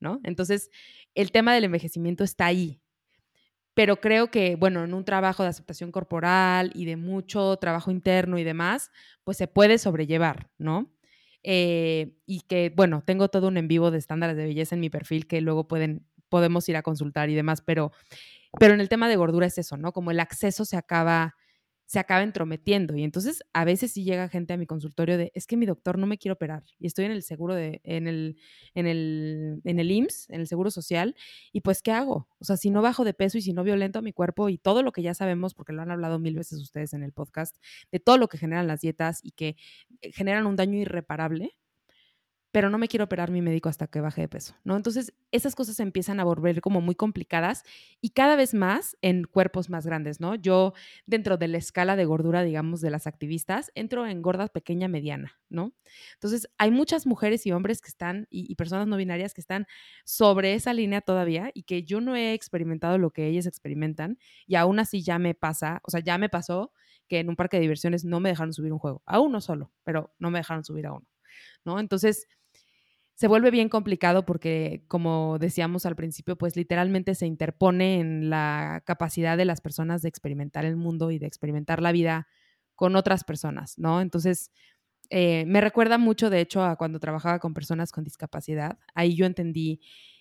[0.00, 0.20] ¿no?
[0.24, 0.70] Entonces,
[1.14, 2.80] el tema del envejecimiento está ahí.
[3.74, 8.36] Pero creo que, bueno, en un trabajo de aceptación corporal y de mucho trabajo interno
[8.38, 8.90] y demás,
[9.22, 10.92] pues se puede sobrellevar, ¿no?
[11.44, 14.90] Eh, y que, bueno, tengo todo un en vivo de estándares de belleza en mi
[14.90, 17.92] perfil que luego pueden, podemos ir a consultar y demás, pero,
[18.58, 19.92] pero en el tema de gordura es eso, ¿no?
[19.92, 21.36] Como el acceso se acaba
[21.88, 22.94] se acaba entrometiendo.
[22.96, 25.96] Y entonces a veces sí llega gente a mi consultorio de, es que mi doctor
[25.96, 28.36] no me quiere operar y estoy en el seguro de, en el,
[28.74, 31.16] en el, en el IMSS, en el seguro social,
[31.50, 32.28] y pues, ¿qué hago?
[32.40, 34.58] O sea, si no bajo de peso y si no violento a mi cuerpo y
[34.58, 37.56] todo lo que ya sabemos, porque lo han hablado mil veces ustedes en el podcast,
[37.90, 39.56] de todo lo que generan las dietas y que
[40.02, 41.56] eh, generan un daño irreparable,
[42.50, 44.76] pero no me quiero operar mi médico hasta que baje de peso, ¿no?
[44.76, 47.62] Entonces, esas cosas empiezan a volver como muy complicadas
[48.00, 50.34] y cada vez más en cuerpos más grandes, ¿no?
[50.34, 50.72] Yo,
[51.06, 55.38] dentro de la escala de gordura, digamos, de las activistas, entro en gorda, pequeña, mediana,
[55.50, 55.74] ¿no?
[56.14, 59.66] Entonces, hay muchas mujeres y hombres que están, y, y personas no binarias que están
[60.04, 64.54] sobre esa línea todavía y que yo no he experimentado lo que ellas experimentan y
[64.56, 66.72] aún así ya me pasa, o sea, ya me pasó
[67.08, 69.72] que en un parque de diversiones no me dejaron subir un juego, a uno solo,
[69.84, 71.06] pero no me dejaron subir a uno,
[71.64, 71.80] ¿no?
[71.80, 72.26] Entonces,
[73.18, 78.80] se vuelve bien complicado porque, como decíamos al principio, pues literalmente se interpone en la
[78.86, 82.28] capacidad de las personas de experimentar el mundo y de experimentar la vida
[82.76, 84.00] con otras personas, ¿no?
[84.00, 84.52] Entonces,
[85.10, 88.78] eh, me recuerda mucho, de hecho, a cuando trabajaba con personas con discapacidad.
[88.94, 89.80] Ahí yo entendí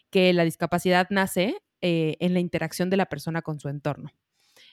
[0.09, 4.09] que la discapacidad nace eh, en la interacción de la persona con su entorno.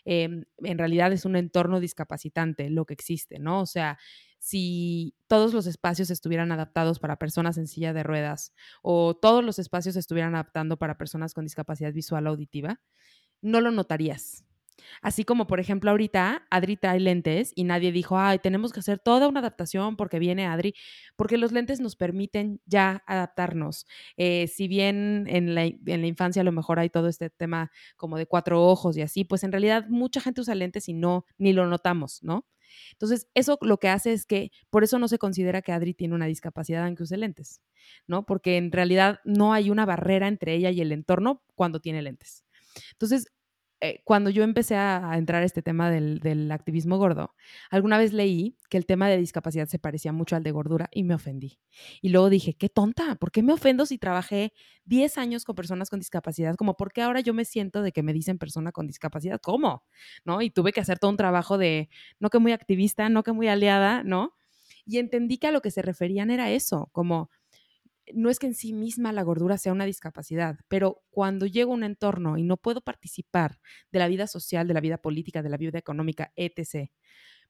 [0.04, 3.60] Em, en realidad es un entorno discapacitante lo que existe, ¿no?
[3.60, 3.98] O sea,
[4.44, 8.52] si todos los espacios estuvieran adaptados para personas en silla de ruedas
[8.82, 12.82] o todos los espacios estuvieran adaptando para personas con discapacidad visual o auditiva,
[13.40, 14.44] no lo notarías.
[15.00, 18.98] Así como, por ejemplo, ahorita Adri trae lentes y nadie dijo, ay, tenemos que hacer
[18.98, 20.74] toda una adaptación porque viene Adri,
[21.16, 23.86] porque los lentes nos permiten ya adaptarnos.
[24.18, 27.70] Eh, si bien en la, en la, infancia a lo mejor hay todo este tema
[27.96, 31.24] como de cuatro ojos y así, pues en realidad mucha gente usa lentes y no,
[31.38, 32.44] ni lo notamos, ¿no?
[32.92, 36.14] Entonces, eso lo que hace es que por eso no se considera que Adri tiene
[36.14, 37.60] una discapacidad aunque use lentes,
[38.06, 38.26] ¿no?
[38.26, 42.44] Porque en realidad no hay una barrera entre ella y el entorno cuando tiene lentes.
[42.92, 43.26] Entonces,
[43.84, 47.34] eh, cuando yo empecé a, entrar a este tema del, activismo gordo,
[47.68, 51.04] alguna vez leí que el tema de discapacidad se parecía mucho al de gordura y
[51.04, 51.60] me ofendí.
[52.00, 54.54] Y luego dije, qué tonta, ¿por qué me ofendo si trabajé
[54.86, 56.56] 10 años con personas con discapacidad?
[56.56, 59.38] Como, ¿por qué ahora yo me siento de que me dicen persona con discapacidad?
[59.42, 59.84] ¿Cómo?
[60.24, 60.40] ¿No?
[60.40, 63.48] Y tuve que hacer todo un trabajo de, no que muy activista, no que muy
[63.48, 64.34] aliada, ¿no?
[64.86, 67.28] Y entendí que a lo que se referían era eso, como
[68.12, 71.74] no es que en sí misma la gordura sea una discapacidad, pero cuando llego a
[71.74, 75.48] un entorno y no puedo participar de la vida social, de la vida política, de
[75.48, 76.90] la vida económica, etc.,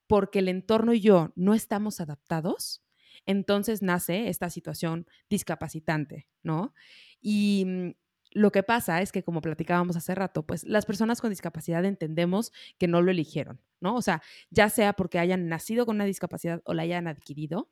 [0.06, 2.84] porque el entorno y yo no estamos adaptados,
[3.26, 6.74] entonces nace esta situación discapacitante, ¿no?
[7.20, 7.90] Y mm,
[8.32, 12.52] lo que pasa es que, como platicábamos hace rato, pues las personas con discapacidad entendemos
[12.78, 13.94] que no lo eligieron, ¿no?
[13.94, 17.70] O sea, ya sea porque hayan nacido con una discapacidad o la hayan adquirido,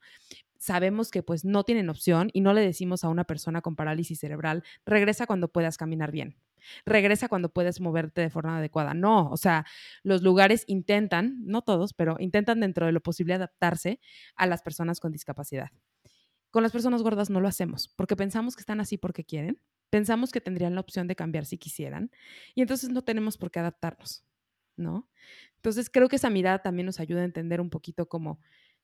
[0.62, 4.20] sabemos que pues no tienen opción y no le decimos a una persona con parálisis
[4.20, 6.36] cerebral, regresa cuando puedas caminar bien,
[6.86, 8.94] regresa cuando puedes moverte de forma adecuada.
[8.94, 9.66] No, o sea,
[10.04, 13.98] los lugares intentan, no todos, pero intentan dentro de lo posible adaptarse
[14.36, 15.70] a las personas con discapacidad.
[16.52, 20.30] Con las personas gordas no lo hacemos porque pensamos que están así porque quieren, pensamos
[20.30, 22.12] que tendrían la opción de cambiar si quisieran
[22.54, 24.24] y entonces no tenemos por qué adaptarnos,
[24.76, 25.08] ¿no?
[25.56, 28.38] Entonces creo que esa mirada también nos ayuda a entender un poquito cómo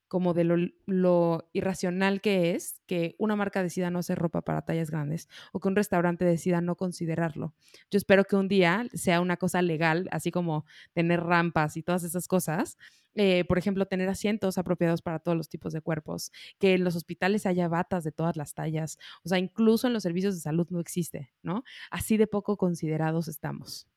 [0.09, 4.91] como de lo, irracional que es que una marca decida no hacer ropa para tallas
[4.91, 7.53] grandes o que un restaurante decida no considerarlo.
[7.89, 12.03] Yo espero que un día sea una cosa legal, así como tener rampas y todas
[12.03, 12.77] esas cosas.
[13.15, 16.95] Eh, por ejemplo, tener asientos apropiados para todos los tipos de cuerpos, que en los
[16.95, 20.67] hospitales haya batas de todas las tallas, o sea, incluso en los servicios de salud
[20.69, 21.63] no existe, ¿no?
[21.89, 23.87] Así de poco considerados estamos.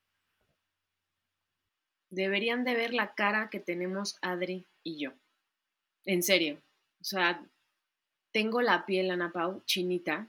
[2.11, 5.13] Deberían de ver la cara que tenemos Adri y yo.
[6.05, 6.59] En serio.
[7.01, 7.45] O sea,
[8.33, 10.29] tengo la piel, Ana Pau, chinita,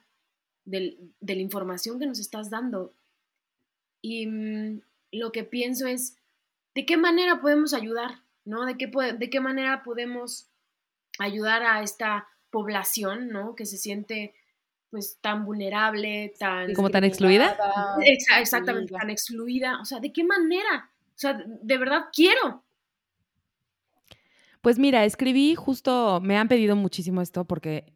[0.66, 2.94] de la información que nos estás dando.
[4.02, 4.82] Y mm,
[5.14, 6.18] lo que pienso es,
[6.76, 8.22] ¿de qué manera podemos ayudar?
[8.46, 8.66] ¿No?
[8.66, 10.48] ¿De qué, de qué manera podemos
[11.20, 13.56] ayudar a esta población, ¿no?
[13.56, 14.36] Que se siente
[14.90, 16.74] pues tan vulnerable, tan...
[16.74, 17.58] ¿Como tan excluida?
[18.06, 19.80] exactamente, tan excluida.
[19.82, 20.92] O sea, ¿de qué manera?
[21.16, 22.63] O sea, de verdad quiero.
[24.64, 27.94] Pues mira, escribí justo, me han pedido muchísimo esto porque,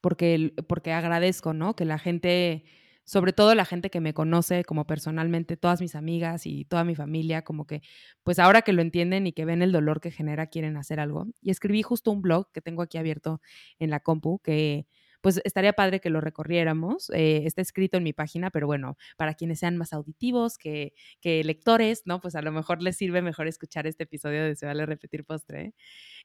[0.00, 1.76] porque, porque agradezco, ¿no?
[1.76, 2.64] Que la gente,
[3.04, 6.94] sobre todo la gente que me conoce como personalmente, todas mis amigas y toda mi
[6.94, 7.82] familia, como que,
[8.22, 11.26] pues ahora que lo entienden y que ven el dolor que genera, quieren hacer algo.
[11.42, 13.42] Y escribí justo un blog que tengo aquí abierto
[13.78, 14.86] en la compu, que
[15.26, 17.10] pues estaría padre que lo recorriéramos.
[17.10, 20.92] Eh, está escrito en mi página, pero bueno, para quienes sean más auditivos que,
[21.24, 22.20] lectores, ¿no?
[22.20, 25.74] Pues a lo mejor les sirve mejor escuchar este episodio de Se vale repetir postre.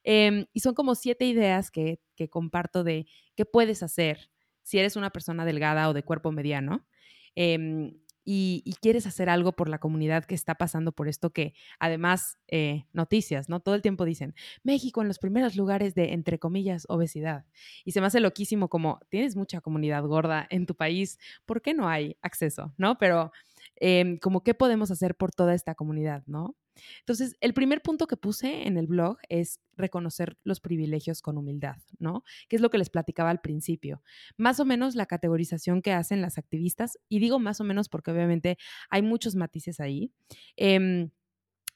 [0.04, 4.30] Em, y son como siete ideas que, que comparto de qué puedes hacer
[4.62, 6.86] si eres una persona delgada o de cuerpo mediano.
[7.34, 12.38] Em, y, quieres hacer algo por la comunidad que está pasando por esto, que además,
[12.48, 13.60] eh, noticias, ¿no?
[13.60, 17.44] Todo el tiempo dicen, México en los primeros lugares de, entre comillas, obesidad.
[17.84, 21.74] Y se me hace loquísimo como, tienes mucha comunidad gorda en tu país, ¿por qué
[21.74, 22.98] no hay acceso, ¿no?
[22.98, 23.32] Pero
[23.76, 26.56] em, como, ¿qué podemos hacer por toda esta comunidad, ¿no?
[27.00, 31.76] Entonces, el primer punto que puse en el blog es reconocer los privilegios con humildad,
[31.98, 32.24] ¿no?
[32.48, 34.02] Que es lo que les platicaba al principio.
[34.36, 38.10] Más o menos la categorización que hacen las activistas, y digo más o menos porque
[38.10, 38.58] obviamente
[38.90, 40.12] hay muchos matices ahí.
[40.56, 41.10] Em,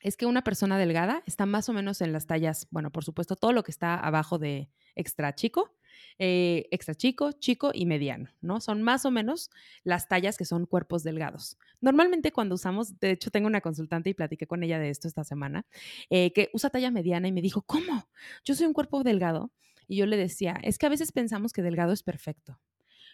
[0.01, 3.37] es que una persona delgada está más o menos en las tallas, bueno, por supuesto,
[3.37, 5.76] todo lo que está abajo de extra chico,
[6.19, 8.61] eh, extra chico, chico y mediano, ¿no?
[8.61, 9.51] Son más o menos
[9.85, 11.59] las tallas que son cuerpos delgados.
[11.81, 15.25] Normalmente cuando usamos, de hecho tengo una consultante y platiqué con ella de esto esta
[15.25, 15.67] semana,
[16.11, 18.09] eh, que usa talla mediana y me dijo, ¿cómo?
[18.45, 19.53] Yo soy un cuerpo delgado.
[19.89, 22.59] Y yo le decía, es que a veces pensamos que delgado es perfecto,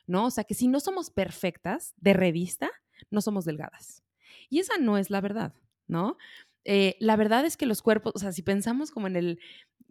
[0.07, 0.27] ¿no?
[0.27, 2.71] O sea, que si no somos perfectas de revista,
[3.11, 4.03] no somos delgadas.
[4.49, 5.55] Y esa no es la verdad,
[5.87, 6.17] ¿no?
[6.65, 9.41] Eh, la verdad es que los cuerpos, o sea, si pensamos como en el,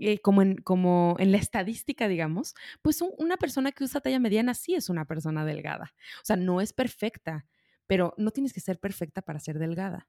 [0.01, 4.53] eh, como, en, como en la estadística, digamos, pues una persona que usa talla mediana
[4.53, 5.93] sí es una persona delgada.
[6.17, 7.45] O sea, no es perfecta,
[7.87, 10.07] pero no tienes que ser perfecta para ser delgada.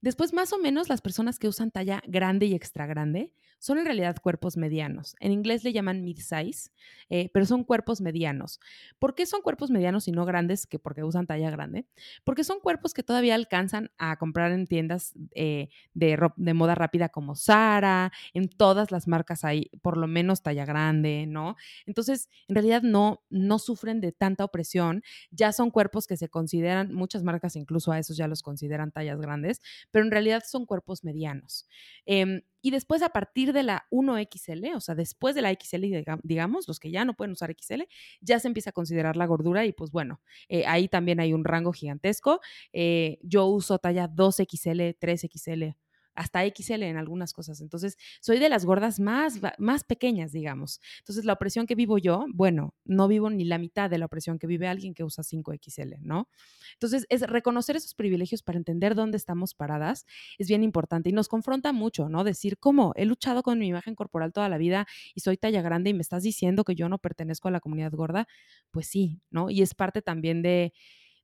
[0.00, 3.32] Después, más o menos, las personas que usan talla grande y extra grande
[3.66, 5.16] son en realidad cuerpos medianos.
[5.18, 6.70] En inglés le llaman mid-size,
[7.10, 8.60] eh, pero son cuerpos medianos.
[8.98, 11.86] ¿Por qué son cuerpos medianos y no grandes que porque usan talla grande?
[12.24, 16.16] Porque son cuerpos que todavía alcanzan a comprar en tiendas eh, de,
[16.54, 21.56] moda rápida como Zara, en todas las marcas hay por lo menos talla grande, ¿no?
[21.86, 26.94] Entonces, en realidad no, no sufren de tanta opresión, ya son cuerpos que se consideran,
[26.94, 31.04] muchas marcas incluso a esos ya los consideran tallas grandes pero en realidad son cuerpos
[31.04, 31.66] medianos.
[32.04, 35.84] Em, y después a partir de la 1XL, o sea, después de la XL,
[36.22, 37.82] digamos, los que ya no pueden usar XL,
[38.20, 41.44] ya se empieza a considerar la gordura y pues bueno, eh, ahí también hay un
[41.44, 42.40] rango gigantesco.
[42.72, 45.76] Eh, yo uso talla 2XL, 3XL,
[46.16, 47.60] hasta XL en algunas cosas.
[47.60, 50.80] Entonces, soy de las gordas más, más pequeñas, digamos.
[50.98, 54.38] Entonces, la opresión que vivo yo, bueno, no vivo ni la mitad de la opresión
[54.38, 56.28] que vive alguien que usa 5XL, ¿no?
[56.74, 60.06] Entonces, es reconocer esos privilegios para entender dónde estamos paradas
[60.38, 62.24] es bien importante y nos confronta mucho, ¿no?
[62.24, 62.92] Decir, ¿cómo?
[62.96, 66.02] He luchado con mi imagen corporal toda la vida y soy talla grande y me
[66.02, 68.26] estás diciendo que yo no pertenezco a la comunidad gorda.
[68.70, 69.50] Pues sí, ¿no?
[69.50, 70.72] Y es parte también de,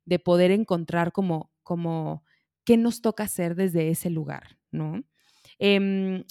[0.05, 2.25] de poder encontrar como, como
[2.65, 5.03] qué nos toca hacer desde ese lugar, ¿no?
[5.59, 6.25] Em,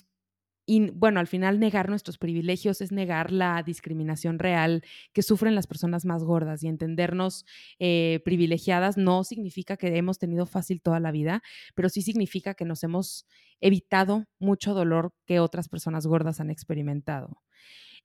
[0.65, 5.67] y bueno, al final negar nuestros privilegios es negar la discriminación real que sufren las
[5.67, 7.45] personas más gordas y entendernos
[7.79, 11.41] eh, privilegiadas no significa que hemos tenido fácil toda la vida,
[11.75, 13.25] pero sí significa que nos hemos
[13.59, 17.41] evitado mucho dolor que otras personas gordas han experimentado.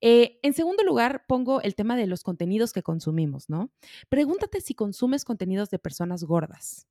[0.00, 3.70] Eh, en segundo lugar, pongo el tema de los contenidos que consumimos, ¿no?
[4.08, 6.86] Pregúntate si consumes contenidos de personas gordas.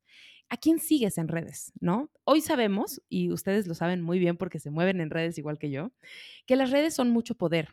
[0.50, 2.12] ¿A quién sigues en redes, no?
[2.24, 5.72] Hoy sabemos, y ustedes lo saben muy bien porque se mueven en redes igual que
[5.72, 5.92] yo,
[6.46, 7.70] que las redes son mucho poder.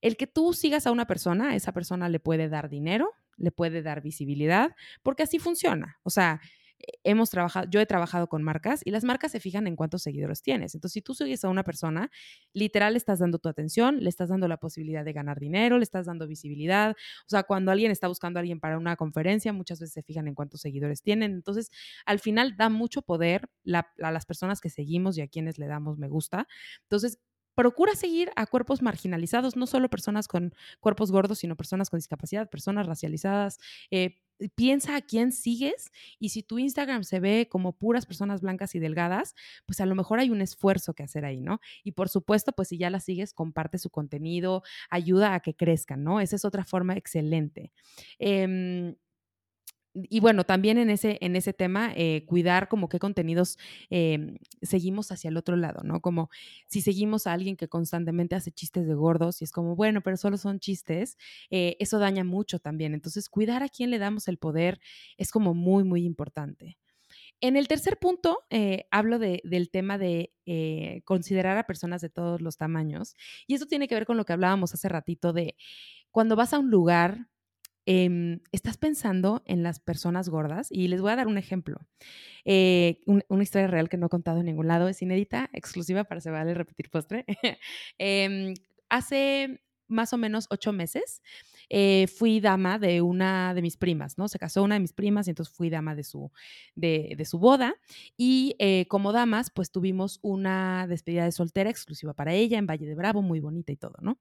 [0.00, 3.82] El que tú sigas a una persona, esa persona le puede dar dinero, le puede
[3.82, 5.98] dar visibilidad, porque así funciona.
[6.02, 6.40] O sea,
[7.04, 10.42] hemos trabajado, yo he trabajado con marcas y las marcas se fijan en cuántos seguidores
[10.42, 10.74] tienes.
[10.74, 12.10] Entonces, si tú sigues a una persona,
[12.52, 16.06] literal estás dando tu atención, le estás dando la posibilidad de ganar dinero, le estás
[16.06, 16.92] dando visibilidad.
[17.26, 20.28] O sea, cuando alguien está buscando a alguien para una conferencia, muchas veces se fijan
[20.28, 21.32] en cuántos seguidores tienen.
[21.32, 21.70] Entonces,
[22.06, 25.98] al final da mucho poder a las personas que seguimos y a quienes le damos
[25.98, 26.46] me gusta.
[26.82, 27.18] Entonces,
[27.54, 32.48] procura seguir a cuerpos marginalizados, no solo personas con cuerpos gordos, sino personas con discapacidad,
[32.48, 33.58] personas racializadas.
[33.90, 34.16] Eh,
[34.54, 38.78] piensa a quién sigues y si tu Instagram se ve como puras personas blancas y
[38.78, 39.34] delgadas,
[39.66, 41.60] pues a lo mejor hay un esfuerzo que hacer ahí, ¿no?
[41.84, 46.04] Y por supuesto, pues si ya la sigues, comparte su contenido, ayuda a que crezcan,
[46.04, 46.20] ¿no?
[46.20, 47.72] Esa es otra forma excelente.
[48.18, 48.94] Eh,
[49.94, 53.58] y bueno, también en ese, en ese tema, eh, cuidar como qué contenidos
[53.90, 56.00] em, seguimos hacia el otro lado, ¿no?
[56.00, 56.30] Como
[56.66, 60.16] si seguimos a alguien que constantemente hace chistes de gordos y es como, bueno, pero
[60.16, 61.16] solo son chistes,
[61.50, 62.94] eh, eso daña mucho también.
[62.94, 64.80] Entonces, cuidar a quién le damos el poder
[65.16, 66.78] es como muy, muy importante.
[67.40, 70.32] En el tercer punto, eh, hablo del tema de
[71.04, 73.16] considerar a personas de todos los tamaños.
[73.46, 75.56] Y eso tiene que ver con lo que hablábamos hace ratito de
[76.10, 77.28] cuando vas a un lugar
[77.86, 81.80] Em, estás pensando en las personas gordas y les voy a dar un ejemplo.
[82.44, 86.20] Eh, una historia real que no he contado en ningún lado, es inédita, exclusiva para
[86.20, 87.24] Se Vale Repetir Postre.
[87.98, 88.54] Em,
[88.88, 91.22] hace más o menos ocho meses
[91.70, 94.26] eh, fui dama de una de mis primas, ¿no?
[94.28, 96.32] Se casó una de mis primas y entonces fui dama de su,
[96.74, 97.76] de, su boda.
[98.16, 102.86] Y eh, como damas, pues tuvimos una despedida de soltera exclusiva para ella en Valle
[102.86, 104.18] de Bravo, muy bonita y todo, ¿no?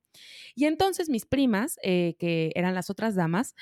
[0.56, 3.56] Y entonces mis primas, eh, que eran las otras damas,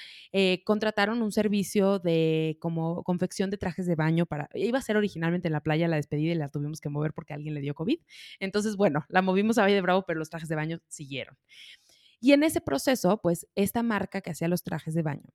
[0.65, 5.47] contrataron un servicio de como confección de trajes de baño para, iba a ser originalmente
[5.47, 7.99] en la playa la despedida y la tuvimos que mover porque alguien le dio COVID.
[8.39, 11.37] Entonces, bueno, la movimos a Valle de Bravo, pero los trajes de baño siguieron.
[12.19, 15.29] Y en ese proceso, pues esta marca que hacía los trajes de baño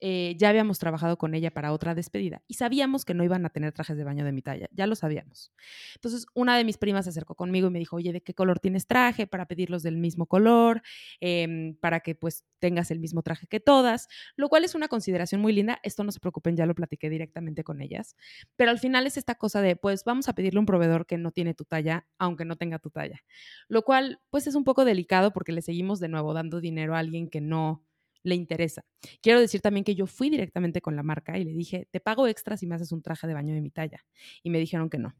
[0.00, 3.50] eh, ya habíamos trabajado con ella para otra despedida y sabíamos que no iban a
[3.50, 5.52] tener trajes de baño de mi talla, ya lo sabíamos.
[5.96, 8.60] Entonces, una de mis primas se acercó conmigo y me dijo, oye, ¿de qué color
[8.60, 9.26] tienes traje?
[9.26, 10.82] Para pedirlos del mismo color,
[11.20, 15.40] em, para que pues tengas el mismo traje que todas, lo cual es una consideración
[15.40, 15.78] muy linda.
[15.82, 18.16] Esto no se preocupen, ya lo platiqué directamente con ellas.
[18.56, 21.18] Pero al final es esta cosa de, pues vamos a pedirle a un proveedor que
[21.18, 23.22] no tiene tu talla, aunque no tenga tu talla.
[23.68, 26.98] Lo cual, pues es un poco delicado porque le seguimos de nuevo dando dinero a
[26.98, 27.84] alguien que no
[28.28, 28.84] le interesa.
[29.20, 32.26] Quiero decir también que yo fui directamente con la marca y le dije, te pago
[32.28, 34.04] extra si me haces un traje de baño de mi talla.
[34.42, 35.14] Y me dijeron que no.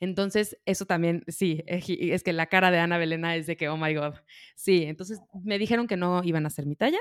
[0.00, 3.76] Entonces, eso también, sí, es que la cara de Ana Belena es de que, oh
[3.76, 4.14] my God.
[4.54, 6.98] Sí, entonces me dijeron que no iban a hacer mi talla.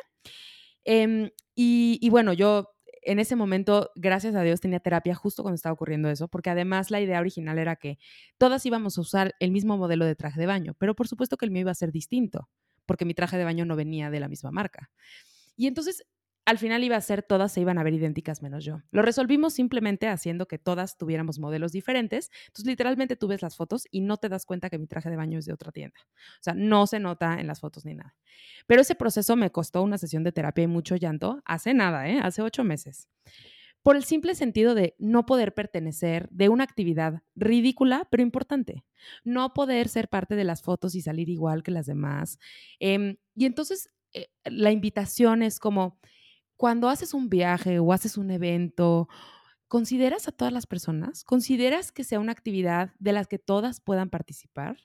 [0.83, 5.55] Em, y, y bueno, yo en ese momento, gracias a Dios, tenía terapia justo cuando
[5.55, 7.99] estaba ocurriendo eso, porque además la idea original era que
[8.37, 11.45] todas íbamos a usar el mismo modelo de traje de baño, pero por supuesto que
[11.45, 12.49] el mío iba a ser distinto
[12.85, 14.91] porque mi traje de baño no venía de la misma marca.
[15.55, 16.05] Y entonces
[16.45, 18.81] al final iba a ser todas se iban a ver idénticas menos yo.
[18.91, 22.29] Lo resolvimos simplemente haciendo que todas tuviéramos modelos diferentes.
[22.47, 25.15] Entonces, literalmente tú ves las fotos y no te das cuenta que mi traje de
[25.15, 25.99] baño es de otra tienda.
[26.05, 28.15] O sea, no se nota en las fotos ni nada.
[28.67, 32.19] Pero ese proceso me costó una sesión de terapia y mucho llanto hace nada, ¿eh?
[32.21, 33.09] Hace ocho meses.
[33.85, 38.83] Por el simple sentido de no poder pertenecer de una actividad ridícula, pero importante.
[39.23, 42.39] No poder ser parte de las fotos y salir igual que las demás.
[42.79, 45.99] Em, y entonces, eh, la invitación es como
[46.55, 49.07] cuando haces un viaje o haces un evento,
[49.67, 51.23] ¿consideras a todas las personas?
[51.23, 54.77] ¿Consideras que sea una actividad de las que todas puedan participar?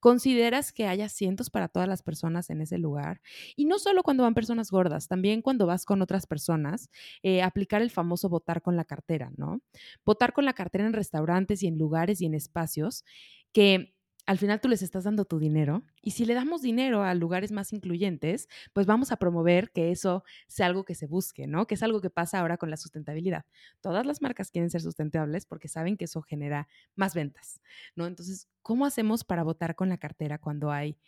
[0.00, 3.20] ¿Consideras que haya asientos para todas las personas en ese lugar?
[3.56, 6.90] Y no solo cuando van personas gordas, también cuando vas con otras personas,
[7.22, 9.60] eh, aplicar el famoso votar con la cartera, ¿no?
[10.04, 13.04] Votar con la cartera en restaurantes y en lugares y en espacios
[13.52, 13.94] que
[14.28, 17.50] al final tú les estás dando tu dinero y si le damos dinero a lugares
[17.50, 21.66] más incluyentes, pues vamos a promover que eso sea algo que se busque, ¿no?
[21.66, 23.46] Que es algo que pasa ahora con la sustentabilidad.
[23.80, 27.62] Todas las marcas quieren ser sustentables porque saben que eso genera más ventas,
[27.96, 28.06] ¿no?
[28.06, 30.98] Entonces, ¿cómo hacemos para votar con la cartera cuando hay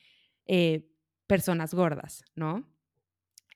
[0.46, 0.88] eh,
[1.26, 2.66] personas gordas, ¿no?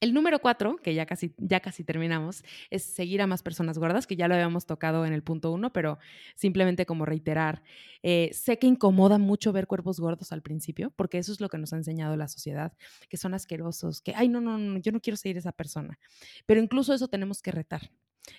[0.05, 4.07] El número cuatro, que ya casi, ya casi terminamos, es seguir a más personas gordas,
[4.07, 5.99] que ya lo habíamos tocado en el punto uno, pero
[6.35, 7.63] simplemente como reiterar,
[8.03, 11.57] eh, sé que incomoda mucho ver cuerpos gordos al principio, porque eso es lo que
[11.57, 12.75] nos ha enseñado la sociedad,
[13.09, 15.99] que son asquerosos, que, ay, no, no, no, yo no quiero seguir esa persona.
[16.45, 17.91] Pero incluso eso tenemos que retar.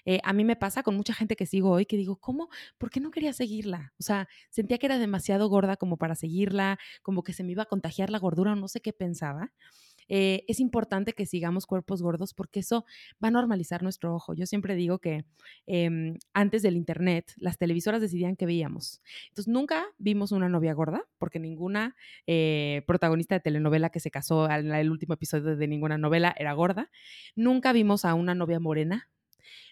[0.06, 2.50] Eh, a mí me pasa con mucha gente que sigo hoy que digo, ¿cómo?
[2.78, 3.94] ¿Por qué no quería seguirla?
[4.00, 7.64] O sea, sentía que era demasiado gorda como para seguirla, como que se me iba
[7.64, 9.52] a contagiar la gordura, no sé qué pensaba.
[10.08, 12.86] Eh, es importante que sigamos cuerpos gordos porque eso
[13.24, 14.34] va a normalizar nuestro ojo.
[14.34, 15.26] Yo siempre digo que
[15.66, 19.02] em, antes del Internet, las televisoras decidían qué veíamos.
[19.30, 21.96] Entonces, nunca vimos una novia gorda, porque ninguna
[22.28, 26.54] eh, protagonista de telenovela que se casó en el último episodio de ninguna novela era
[26.54, 26.92] gorda.
[27.36, 29.10] Nunca vimos a una novia morena.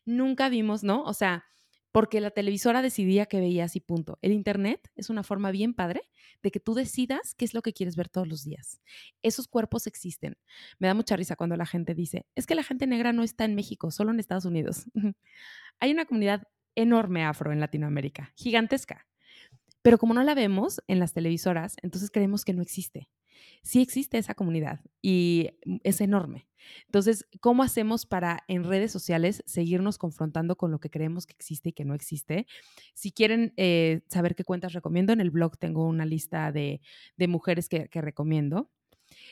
[0.06, 1.04] Nunca vimos, ¿no?
[1.04, 1.46] O sea,
[1.94, 4.18] porque la televisora decidía que veías y punto.
[4.22, 6.02] El Internet es una forma bien padre
[6.44, 8.82] de que tú decidas qué es lo que quieres ver todos los días.
[9.24, 10.38] Esos cuerpos existen.
[10.78, 13.46] Me da mucha risa cuando la gente dice, es que la gente negra no está
[13.46, 14.86] en México, solo en Estados Unidos.
[15.80, 16.44] Hay una comunidad
[16.76, 19.08] enorme afro en Latinoamérica, gigantesca.
[19.82, 23.10] Pero como no la vemos en las televisoras, entonces creemos que no existe.
[23.62, 26.48] Sí existe esa comunidad y mm, es enorme.
[26.86, 31.70] Entonces, ¿cómo hacemos para en redes sociales seguirnos confrontando con lo que creemos que existe
[31.70, 32.48] y que no existe?
[32.94, 36.82] Si quieren eh, saber qué cuentas recomiendo, en el blog tengo una lista de,
[37.28, 38.70] mujeres que, recomiendo.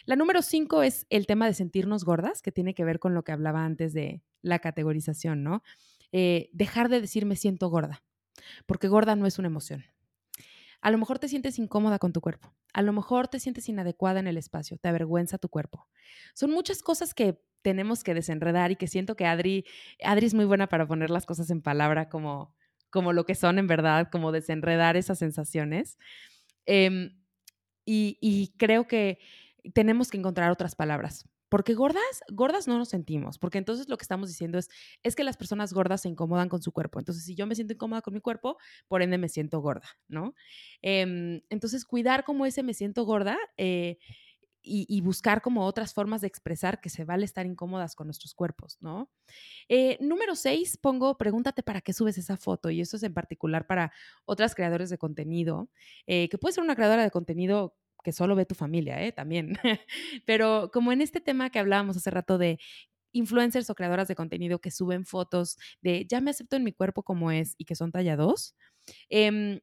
[0.06, 3.24] La número cinco es el tema de sentirnos gordas, que tiene que ver con lo
[3.24, 5.64] que hablaba antes de la categorización, ¿no?
[6.12, 8.04] Eh, dejar de decir me siento gorda,
[8.66, 9.86] porque gorda no es una emoción.
[10.82, 12.54] A lo mejor te sientes incómoda con tu cuerpo.
[12.74, 14.78] A lo mejor te sientes inadecuada en el espacio.
[14.78, 15.88] Te avergüenza tu cuerpo.
[16.34, 19.66] Son muchas cosas que tenemos que desenredar y que siento que Adri,
[20.04, 22.56] Adri es muy buena para poner las cosas en palabra como,
[22.90, 25.98] como lo que son en verdad, como desenredar esas sensaciones.
[26.66, 27.22] Em,
[27.86, 29.20] y, y creo que
[29.74, 34.04] tenemos que encontrar otras palabras porque gordas, gordas no nos sentimos, porque entonces lo que
[34.04, 34.70] estamos diciendo es,
[35.04, 36.98] es que las personas gordas se incomodan con su cuerpo.
[36.98, 40.34] Entonces, si yo me siento incómoda con mi cuerpo, por ende me siento gorda, ¿no?
[40.82, 43.98] Em, entonces, cuidar como ese me siento gorda eh,
[44.64, 48.78] y, buscar como otras formas de expresar que se vale estar incómodas con nuestros cuerpos,
[48.80, 49.12] ¿no?
[49.68, 53.68] Eh, número seis, pongo, pregúntate para qué subes esa foto, y eso es en particular
[53.68, 53.92] para
[54.24, 55.70] otras creadores de contenido,
[56.08, 59.12] eh, que puede ser una creadora de contenido que solo ve tu familia, ¿eh?
[59.12, 59.54] También.
[60.26, 62.60] Pero como en este tema que hablábamos hace rato de
[63.14, 67.04] influencers o creadoras de contenido que suben fotos de ya me acepto en mi cuerpo
[67.04, 68.56] como es y que son tallados,
[69.10, 69.60] em,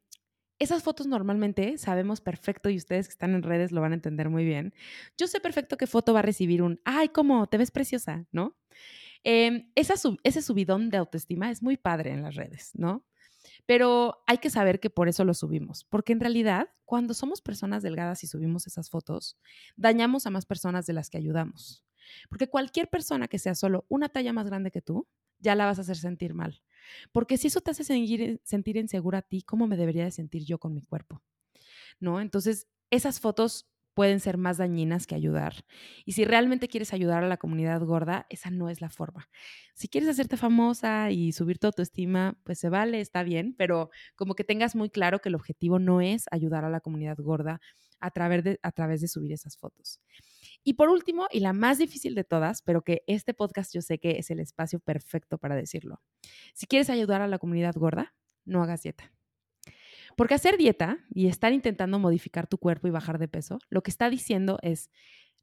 [0.59, 4.29] esas fotos normalmente sabemos perfecto y ustedes que están en redes lo van a entender
[4.29, 4.75] muy bien.
[5.17, 7.47] Yo sé perfecto qué foto va a recibir un, ay, ¿cómo?
[7.47, 8.57] Te ves preciosa, ¿no?
[9.25, 13.05] Em, esa ese subidón de autoestima es muy padre en las redes, ¿no?
[13.67, 17.83] Pero hay que saber que por eso lo subimos, porque en realidad cuando somos personas
[17.83, 19.39] delgadas y subimos esas fotos,
[19.77, 21.85] dañamos a más personas de las que ayudamos.
[22.29, 25.07] Porque cualquier persona que sea solo una talla más grande que tú,
[25.39, 26.63] ya la vas a hacer sentir mal.
[27.13, 30.45] Porque si eso te hace sentir, sentir insegura a ti, ¿cómo me debería de sentir
[30.45, 31.23] yo con mi cuerpo?
[32.01, 32.21] ¿No?
[32.21, 33.69] Entonces, esas fotos
[33.99, 35.65] pueden ser más dañinas que ayudar.
[36.05, 39.29] Y si realmente quieres ayudar a la comunidad gorda, esa no es la forma.
[39.75, 44.37] Si quieres hacerte famosa y subir tu autoestima, pues se vale, está bien, pero como
[44.37, 47.61] que tengas muy claro que el objetivo no es ayudar a la comunidad gorda
[47.99, 50.01] a través de, a través de subir esas fotos.
[50.63, 53.99] Y por último, y la más difícil de todas, pero que este podcast yo sé
[53.99, 56.01] que es el espacio perfecto para decirlo.
[56.55, 59.18] Si quieres ayudar a la comunidad gorda, no hagas dieta.
[60.19, 63.93] Porque hacer dieta y estar intentando modificar tu cuerpo y bajar de peso, lo que
[63.93, 64.91] está diciendo es,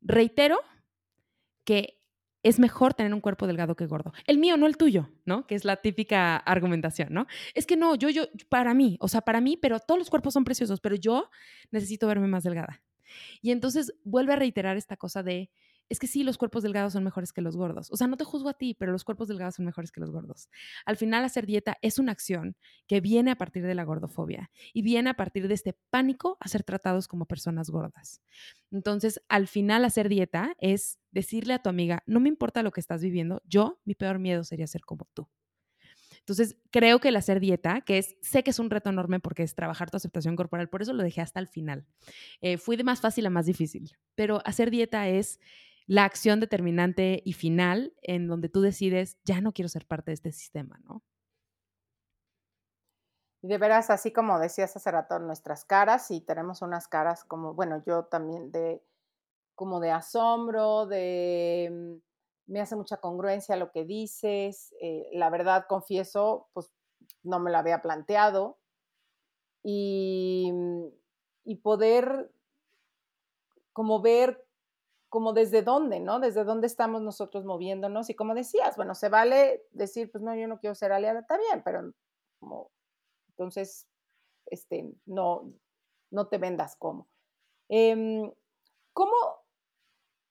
[0.02, 0.60] reitero
[1.64, 2.02] que
[2.44, 4.12] es mejor tener un cuerpo delgado que gordo.
[4.28, 5.48] El mío, no el tuyo, ¿no?
[5.48, 7.26] Que es la típica argumentación, ¿no?
[7.54, 10.34] Es que no, yo, yo, para mí, o sea, para mí, pero todos los cuerpos
[10.34, 11.30] son preciosos, pero yo
[11.72, 12.84] necesito verme más delgada.
[13.42, 15.52] Y entonces vuelve a reiterar esta cosa de,
[15.90, 17.92] es que sí, los cuerpos delgados son mejores que los gordos.
[17.92, 20.12] O sea, no te juzgo a ti, pero los cuerpos delgados son mejores que los
[20.12, 20.50] gordos.
[20.86, 22.56] Al final, hacer dieta es una acción
[22.88, 26.48] que viene a partir de la gordofobia y viene a partir de este pánico a
[26.48, 28.22] ser tratados como personas gordas.
[28.72, 32.82] Entonces, al final, hacer dieta es decirle a tu amiga, no me importa lo que
[32.82, 35.30] estás viviendo, yo, mi peor miedo sería ser como tú.
[36.26, 39.44] Entonces, creo que el hacer dieta, que es, sé que es un reto enorme porque
[39.44, 41.86] es trabajar tu aceptación corporal, por eso lo dejé hasta el final.
[42.42, 45.40] Eh, fui de más fácil a más difícil, pero hacer dieta es
[45.88, 50.16] la acción determinante y final en donde tú decides, ya no quiero ser parte de
[50.16, 51.04] este sistema, ¿no?
[53.42, 57.54] Y de veras, así como decías hace rato, nuestras caras, y tenemos unas caras como,
[57.54, 58.84] bueno, yo también de,
[59.54, 65.66] como de asombro, de, mm, me hace mucha congruencia lo que dices, eh, la verdad,
[65.70, 66.72] confieso, pues
[67.22, 68.58] no me lo había planteado,
[69.62, 70.86] y, mm,
[71.44, 72.32] y poder
[73.74, 74.45] como ver
[75.16, 76.20] como desde dónde, ¿no?
[76.20, 78.10] Desde dónde estamos nosotros moviéndonos.
[78.10, 81.38] Y como decías, bueno, se vale decir, pues no, yo no quiero ser aliada, está
[81.38, 81.94] bien, pero
[82.38, 82.70] como,
[83.30, 83.88] entonces,
[84.48, 85.54] este, no,
[86.12, 87.08] no te vendas como.
[87.70, 88.30] Em,
[88.92, 89.16] ¿Cómo,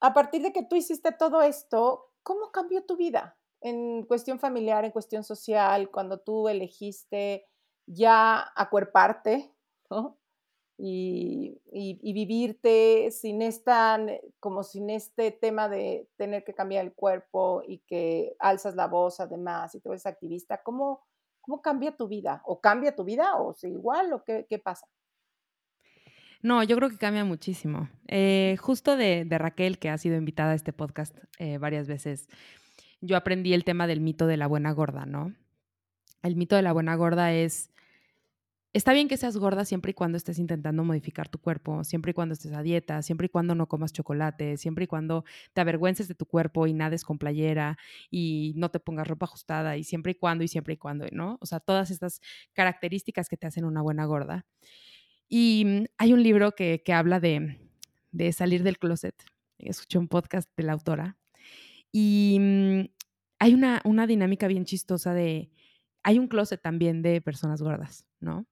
[0.03, 4.85] a partir de que tú hiciste todo esto, cómo cambió tu vida en cuestión familiar,
[4.85, 7.47] en cuestión social, cuando tú elegiste
[7.87, 9.51] ya acuerparte,
[9.89, 10.18] ¿no?
[10.77, 11.61] Y,
[12.12, 13.99] vivirte sin esta,
[14.41, 19.20] como sin este tema de tener que cambiar el cuerpo y que alzas la voz
[19.20, 21.03] además y tú eres activista, ¿cómo,
[21.41, 22.43] cómo cambia tu vida?
[22.45, 24.87] ¿O cambia tu vida o es igual o qué, qué pasa?
[26.43, 27.89] No, yo creo que cambia muchísimo.
[28.07, 32.29] Eh, justo de, de, Raquel, que ha sido invitada a este podcast eh, varias veces,
[33.01, 35.33] yo aprendí el tema del mito de la buena gorda, ¿no?
[36.25, 37.70] el mito de la buena gorda es,
[38.75, 42.14] está bien que seas gorda siempre y cuando estés intentando modificar tu cuerpo, siempre y
[42.14, 46.09] cuando estés a dieta, siempre y cuando no comas chocolate, siempre y cuando te avergüences
[46.09, 47.79] de tu cuerpo y nades con playera
[48.11, 51.39] y no te pongas ropa ajustada y siempre y cuando y siempre y cuando, ¿no?
[51.41, 52.20] O sea, todas estas
[52.53, 54.45] características que te hacen una buena gorda.
[55.29, 57.59] Y mm, hay un libro que, que habla de,
[58.12, 59.14] de salir del closet.
[59.59, 61.16] Escuché un podcast de la autora
[61.93, 62.81] y mm,
[63.39, 65.51] hay una, una dinámica bien chistosa de,
[66.03, 68.47] hay un closet también de personas gordas, ¿no?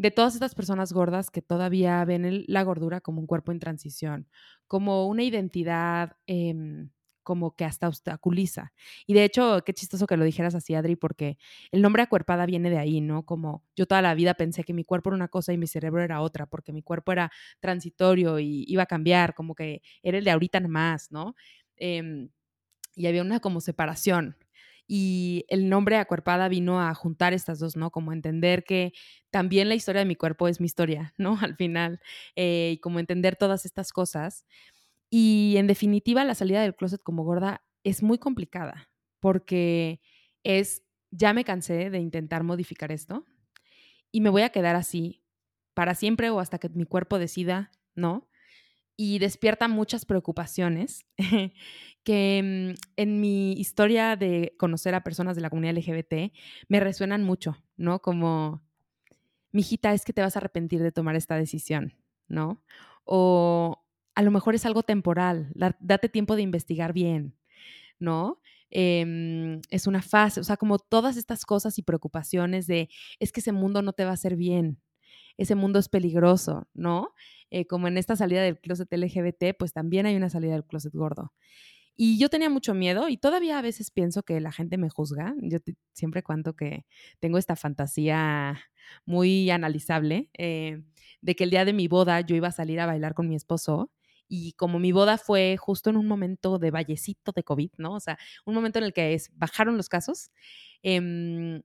[0.00, 4.28] De todas estas personas gordas que todavía ven la gordura como un cuerpo en transición,
[4.66, 6.88] como una identidad em,
[7.22, 8.72] como que hasta obstaculiza.
[9.06, 11.36] Y de hecho, qué chistoso que lo dijeras así, Adri, porque
[11.70, 13.26] el nombre acuerpada viene de ahí, ¿no?
[13.26, 16.02] Como yo toda la vida pensé que mi cuerpo era una cosa y mi cerebro
[16.02, 17.30] era otra, porque mi cuerpo era
[17.60, 21.34] transitorio y iba a cambiar, como que era el de ahorita más, ¿no?
[21.76, 22.30] Em,
[22.96, 24.36] y había una como separación.
[24.92, 27.92] Y el nombre Acuerpada vino a juntar estas dos, ¿no?
[27.92, 28.92] Como entender que
[29.30, 31.38] también la historia de mi cuerpo es mi historia, ¿no?
[31.40, 32.00] Al final,
[32.34, 34.46] eh, y como entender todas estas cosas.
[35.10, 40.00] Y en definitiva, la salida del closet como gorda es muy complicada porque
[40.44, 40.82] es,
[41.12, 43.26] ya me cansé de intentar modificar esto
[44.12, 45.22] y me voy a quedar así
[45.74, 48.28] para siempre o hasta que mi cuerpo decida, ¿no?
[48.96, 51.06] Y despierta muchas preocupaciones
[52.04, 56.32] que mm, en mi historia de conocer a personas de la comunidad LGBT
[56.68, 58.00] me resuenan mucho, ¿no?
[58.00, 58.62] Como,
[59.52, 61.94] mijita, es que te vas a arrepentir de tomar esta decisión,
[62.28, 62.62] ¿no?
[63.04, 63.84] O
[64.14, 67.36] a lo mejor es algo temporal, date tiempo de investigar bien,
[67.98, 68.40] ¿no?
[68.70, 72.88] Em, es una fase, o sea, como todas estas cosas y preocupaciones de,
[73.18, 74.80] es que ese mundo no te va a hacer bien,
[75.36, 77.14] ese mundo es peligroso, ¿no?
[77.50, 80.92] Eh, como en esta salida del closet LGBT, pues también hay una salida del closet
[80.92, 81.32] gordo.
[82.02, 85.34] Y yo tenía mucho miedo y todavía a veces pienso que la gente me juzga.
[85.42, 85.58] Yo
[85.92, 86.86] siempre cuento que
[87.18, 88.58] tengo esta fantasía
[89.04, 90.82] muy analizable eh,
[91.20, 93.36] de que el día de mi boda yo iba a salir a bailar con mi
[93.36, 93.90] esposo
[94.28, 97.92] y como mi boda fue justo en un momento de vallecito de COVID, ¿no?
[97.96, 100.30] O sea, un momento en el que bajaron los casos,
[100.82, 101.60] em,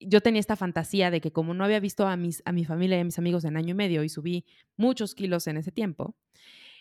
[0.00, 2.98] yo tenía esta fantasía de que como no había visto a, mis, a mi familia
[2.98, 4.44] y a mis amigos en año y medio y subí
[4.76, 6.14] muchos kilos en ese tiempo,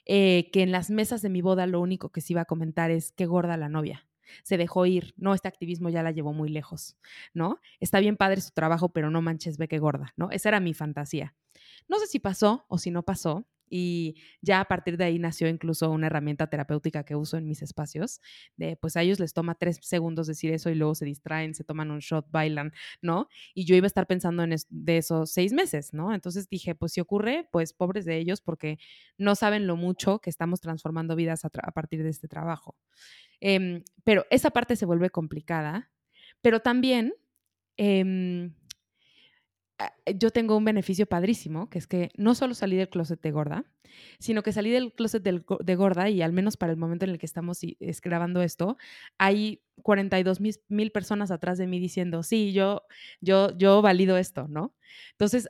[0.06, 2.91] eh, que en las mesas de mi boda lo único que se iba a comentar
[2.91, 4.08] es qué gorda la novia.
[4.43, 6.97] Se dejó ir, no, este activismo ya la llevó muy lejos,
[7.34, 7.60] ¿no?
[7.80, 10.32] Está bien padre su trabajo, pero no manches, ve qué gorda, ¿no?
[10.32, 11.36] Esa era mi fantasía.
[11.88, 15.47] No sé si pasó o si no pasó, y ya a partir de ahí nació
[15.47, 18.22] incluso una herramienta terapéutica que uso en mis espacios,
[18.57, 21.64] de pues a ellos les toma tres segundos decir eso y luego se distraen, se
[21.64, 23.28] toman un shot, bailan, ¿no?
[23.53, 26.14] Y yo iba a estar pensando en de esos seis meses, ¿no?
[26.14, 28.78] Entonces dije, pues si ocurre, pues pobres de ellos porque
[29.18, 32.76] no saben lo mucho que estamos transformando vidas a, partir de este trabajo.
[33.39, 35.91] Em, pero esa parte se vuelve complicada,
[36.41, 37.14] pero también...
[37.78, 38.51] Eh,
[40.15, 43.65] yo tengo un beneficio padrísimo, que es que no solo salí del closet de gorda,
[44.19, 47.17] sino que salí del closet de gorda y al menos para el momento en el
[47.19, 47.59] que estamos
[48.03, 48.78] grabando esto,
[49.17, 52.84] hay 42 mil personas atrás de mí diciendo, sí, yo,
[53.21, 54.76] yo, yo valido esto, ¿no?
[55.11, 55.49] Entonces,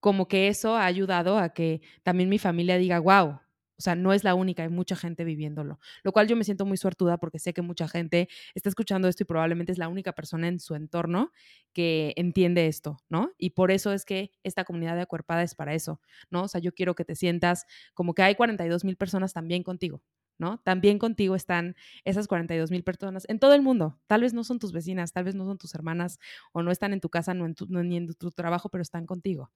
[0.00, 3.40] como que eso ha ayudado a que también mi familia diga, wow,
[3.80, 6.66] o sea, no es la única, hay mucha gente viviéndolo, lo cual yo me siento
[6.66, 10.12] muy suertuda porque sé que mucha gente está escuchando esto y probablemente es la única
[10.12, 11.32] persona en su entorno
[11.72, 13.32] que entiende esto, ¿no?
[13.38, 16.42] Y por eso es que esta comunidad de acuerpada es para eso, ¿no?
[16.42, 17.64] O sea, yo quiero que te sientas
[17.94, 20.02] como que hay 42 mil personas también contigo,
[20.36, 20.58] ¿no?
[20.58, 21.74] También contigo están
[22.04, 23.98] esas 42 mil personas en todo el mundo.
[24.08, 26.18] Tal vez no son tus vecinas, tal vez no son tus hermanas
[26.52, 29.50] o no están en tu casa, ni en tu trabajo, pero están contigo,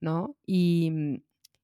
[0.00, 0.38] ¿no?
[0.46, 1.20] Y,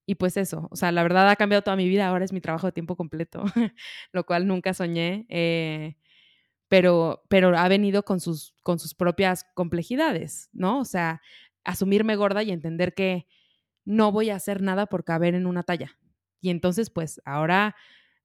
[0.06, 2.40] y pues eso, o sea, la verdad ha cambiado toda mi vida, ahora es mi
[2.40, 3.44] trabajo de tiempo completo,
[4.12, 5.96] lo cual nunca soñé, eh,
[6.68, 10.80] pero, pero ha venido con sus, con sus propias complejidades, ¿no?
[10.80, 11.22] O sea,
[11.64, 13.26] asumirme gorda y entender que
[13.84, 15.98] no voy a hacer nada por caber en una talla.
[16.40, 17.76] Y entonces, pues ahora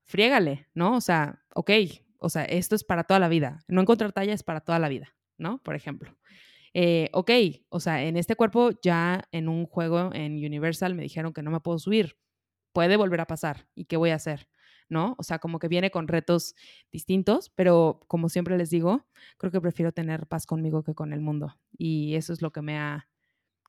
[0.03, 0.95] friégale, ¿no?
[0.95, 1.71] O sea, ok,
[2.17, 3.63] o sea, esto es para toda la vida.
[3.67, 5.61] No encontrar talla es para toda la vida, ¿no?
[5.63, 6.17] Por ejemplo.
[6.73, 7.31] Eh, ok,
[7.69, 11.51] o sea, en este cuerpo ya en un juego en Universal me dijeron que no
[11.51, 12.17] me puedo subir.
[12.73, 13.67] Puede volver a pasar.
[13.75, 14.47] ¿Y qué voy a hacer?
[14.87, 15.15] ¿No?
[15.19, 16.55] O sea, como que viene con retos
[16.91, 19.05] distintos, pero como siempre les digo,
[19.37, 21.55] creo que prefiero tener paz conmigo que con el mundo.
[21.77, 23.07] Y eso es lo que me ha,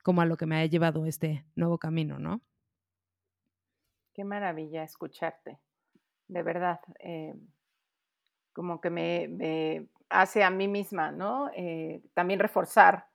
[0.03, 2.43] como a lo que me ha llevado este nuevo camino, ¿no?
[4.15, 5.59] Qué maravilla escucharte,
[6.29, 6.81] de verdad.
[7.01, 7.35] Eh,
[8.53, 11.51] como que me, hace a mí misma, ¿no?
[11.55, 13.07] Eh, también reforzar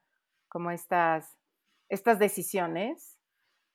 [0.48, 1.36] como estas,
[1.88, 3.18] estas decisiones.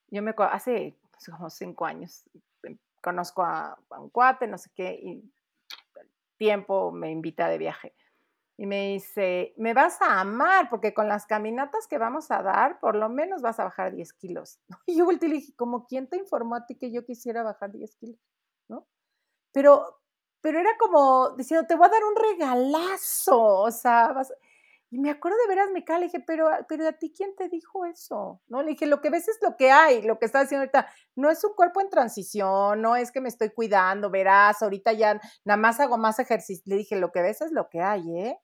[0.09, 2.24] Yo me hace pues, como cinco años
[2.64, 5.32] em, conozco a, un cuate, no sé qué, y
[6.38, 7.93] tiempo me invita de viaje.
[8.57, 12.80] y me dice, me vas a amar porque con las caminatas que vamos a dar,
[12.80, 14.59] por lo menos vas a bajar 10 kilos.
[14.86, 17.43] Y yo volteé y le dije, ¿como quién te informó a ti que yo quisiera
[17.43, 18.20] bajar 10 kilos?
[18.68, 18.88] ¿No?
[19.51, 20.00] Pero,
[20.41, 24.33] pero era como diciendo, te voy a dar un regalazo, o sea, vas...
[24.93, 27.85] Y me acuerdo de veras, me le dije, pero, pero a ti quién te dijo
[27.85, 28.61] eso, ¿no?
[28.61, 30.85] Le dije, lo que ves es lo que hay, lo que estás haciendo ahorita.
[31.15, 35.21] No es un cuerpo en transición, no es que me estoy cuidando, verás, ahorita ya
[35.45, 36.63] nada más hago más ejercicio.
[36.65, 38.37] Le dije, lo que ves es lo que hay, ¿eh?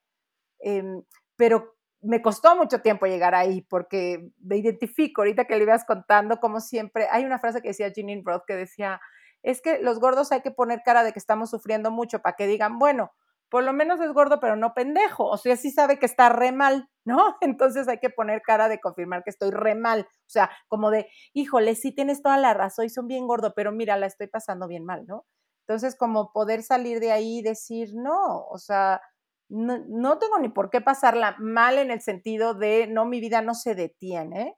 [0.59, 1.03] Em,
[1.35, 6.39] pero me costó mucho tiempo llegar ahí porque me identifico, ahorita que le ibas contando,
[6.39, 9.01] como siempre, hay una frase que decía Jeanine Roth que decía,
[9.43, 12.47] es que los gordos hay que poner cara de que estamos sufriendo mucho para que
[12.47, 13.11] digan, bueno,
[13.49, 15.25] por lo menos es gordo, pero no pendejo.
[15.25, 17.37] O sea, sí sabe que está re mal, ¿no?
[17.41, 20.01] Entonces hay que poner cara de confirmar que estoy re mal.
[20.01, 23.71] O sea, como de, híjole, sí tienes toda la razón y son bien gordo, pero
[23.71, 25.25] mira, la estoy pasando bien mal, ¿no?
[25.67, 29.01] Entonces, como poder salir de ahí y decir, no, o sea,
[29.49, 33.41] no, no tengo ni por qué pasarla mal en el sentido de, no, mi vida
[33.41, 34.57] no se detiene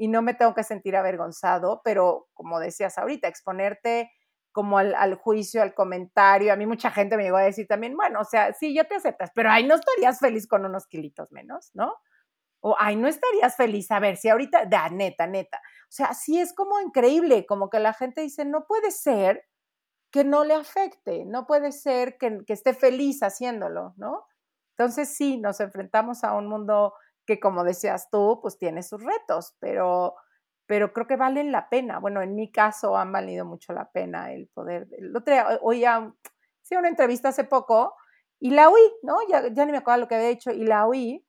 [0.00, 4.10] y no me tengo que sentir avergonzado, pero como decías ahorita, exponerte
[4.50, 6.54] como al, juicio, al comentario.
[6.54, 8.94] A mí mucha gente me llegó a decir también, bueno, o sea, sí, yo te
[8.94, 11.96] aceptas, pero ay, no estarías feliz con unos kilitos menos, ¿no?
[12.60, 15.58] O ay, no estarías feliz, a ver, si ahorita, de, neta, neta.
[15.58, 19.44] O sea, sí es como increíble, como que la gente dice, no puede ser
[20.10, 24.24] que no le afecte, no puede ser que, que esté feliz haciéndolo, ¿no?
[24.78, 26.94] Entonces sí, nos enfrentamos a un mundo
[27.30, 30.16] que, como decías tú, pues tiene sus retos, pero
[30.66, 31.98] pero creo que valen la pena.
[31.98, 34.86] Bueno, en mi caso han valido mucho la pena el poder.
[34.92, 36.14] El otro día oía
[36.78, 37.94] una entrevista hace poco
[38.38, 39.16] y la oí, ¿no?
[39.28, 41.26] Ya, ni me acuerdo lo que había hecho y la oí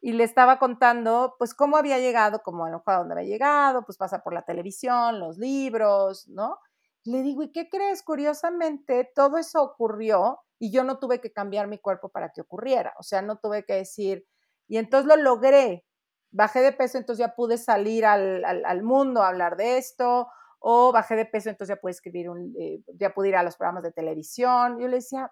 [0.00, 3.26] y le estaba contando pues cómo había llegado, como a lo mejor a dónde había
[3.26, 6.58] llegado, pues pasa por la televisión, los libros, ¿no?
[7.04, 8.04] Le digo, ¿y qué crees?
[8.04, 12.94] Curiosamente, todo eso ocurrió y yo no tuve que cambiar mi cuerpo para que ocurriera.
[12.98, 14.24] O sea, no tuve que decir,
[14.66, 15.84] y entonces lo logré,
[16.30, 21.16] bajé de peso, entonces ya pude salir al, mundo a hablar de esto, o bajé
[21.16, 23.92] de peso, entonces ya pude escribir un, eh, ya pude ir a los programas de
[23.92, 24.78] televisión.
[24.80, 25.30] Yo le decía,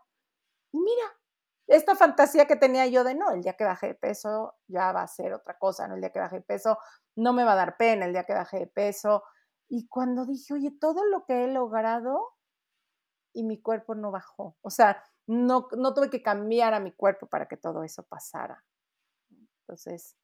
[0.72, 1.04] mira,
[1.66, 5.02] esta fantasía que tenía yo de no, el día que bajé de peso ya va
[5.02, 5.94] a ser otra cosa, ¿no?
[5.94, 6.78] El día que bajé de peso
[7.16, 9.22] no me va a dar pena, el día que bajé de peso.
[9.68, 12.34] Y cuando dije, oye, todo lo que he logrado
[13.32, 17.26] y mi cuerpo no bajó, o sea, no, no tuve que cambiar a mi cuerpo
[17.26, 18.62] para que todo eso pasara.
[19.62, 20.16] Entonces,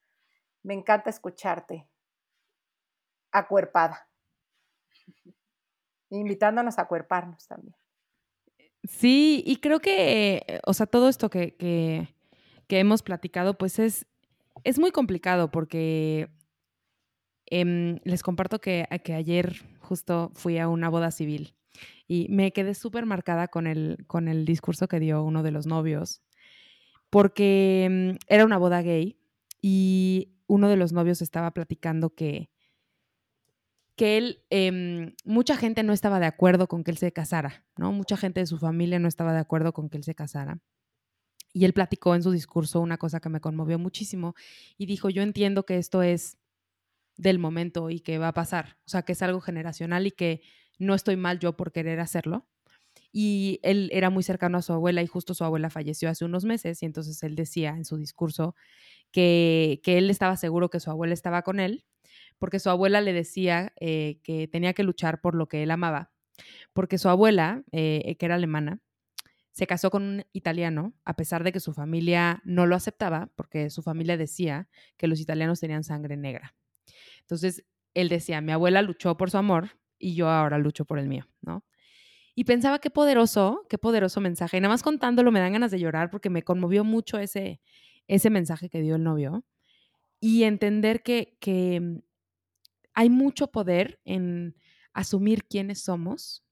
[0.62, 1.89] me encanta escucharte.
[3.32, 4.09] Acuerpada.
[6.11, 7.76] Invitándonos a acuerparnos también.
[8.84, 12.09] Sí, y creo que, eh, o sea, todo esto que, que,
[12.78, 14.07] hemos platicado, pues es,
[14.64, 16.30] es muy complicado porque
[17.47, 21.55] em, les comparto que, que, ayer justo fui a una boda civil
[22.07, 25.66] y me quedé súper marcada con el, con el discurso que dio uno de los
[25.66, 26.22] novios,
[27.11, 29.18] porque em, era una boda gay
[29.61, 32.50] y uno de los novios estaba platicando que,
[33.96, 37.92] que él, em, mucha gente no estaba de acuerdo con que él se casara, ¿no?
[37.92, 40.61] Mucha gente de su familia no estaba de acuerdo con que él se casara.
[41.52, 44.34] Y él platicó en su discurso una cosa que me conmovió muchísimo
[44.76, 46.38] y dijo, yo entiendo que esto es
[47.16, 50.42] del momento y que va a pasar, o sea, que es algo generacional y que
[50.78, 52.46] no estoy mal yo por querer hacerlo.
[53.11, 56.44] Y él era muy cercano a su abuela y justo su abuela falleció hace unos
[56.44, 58.54] meses y entonces él decía en su discurso
[59.11, 61.84] que, él estaba seguro que su abuela estaba con él,
[62.38, 66.12] porque su abuela le decía eh, que tenía que luchar por lo que él amaba,
[66.72, 68.80] porque su abuela, eh, que era alemana,
[69.52, 73.70] se casó con un italiano, a pesar de que su familia no lo aceptaba, porque
[73.70, 76.54] su familia decía que los italianos tenían sangre negra.
[77.22, 81.09] Entonces, él decía, mi abuela luchó por su amor y yo ahora lucho por el
[81.09, 81.64] mío, ¿no?
[82.36, 84.56] Y pensaba qué poderoso, qué poderoso mensaje.
[84.56, 87.61] Y nada más contándolo me dan ganas de llorar porque me conmovió mucho ese,
[88.09, 89.44] ese mensaje que dio el novio
[90.20, 92.02] y entender que, que
[92.94, 94.56] hay mucho poder en
[94.92, 96.42] asumir quiénes somos.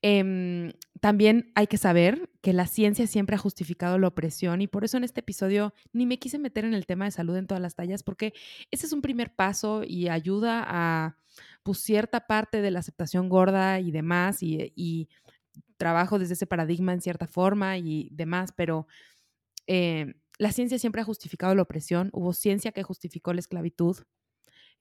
[0.00, 4.84] Em, también hay que saber que la ciencia siempre ha justificado la opresión y por
[4.84, 7.62] eso en este episodio ni me quise meter en el tema de salud en todas
[7.62, 8.32] las tallas porque
[8.72, 11.18] ese es un primer paso y ayuda a
[11.62, 15.08] pues, cierta parte de la aceptación gorda y demás y,
[15.76, 18.86] trabajo desde ese paradigma en cierta forma y demás, pero
[19.66, 23.96] eh, la ciencia siempre ha justificado la opresión, hubo ciencia que justificó la esclavitud,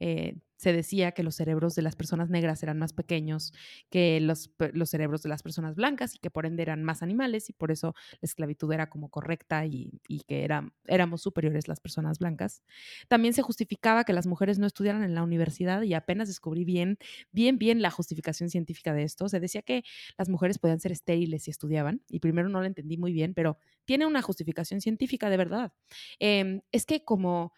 [0.04, 3.54] eh, se decía que los cerebros de las personas negras eran más pequeños
[3.92, 4.50] que los,
[4.90, 7.94] cerebros de las personas blancas y que por ende eran más animales y por eso
[8.14, 12.64] la esclavitud era como correcta y, que era, éramos superiores las personas blancas.
[13.10, 16.98] También se justificaba que las mujeres no estudiaran en la universidad y apenas descubrí bien,
[17.32, 19.30] bien, bien la justificación científica de esto.
[19.30, 19.84] Se decía que
[20.18, 23.58] las mujeres podían ser estériles si estudiaban y primero no lo entendí muy bien, pero
[23.86, 25.74] tiene una justificación científica de verdad.
[26.20, 27.54] Eh, es que como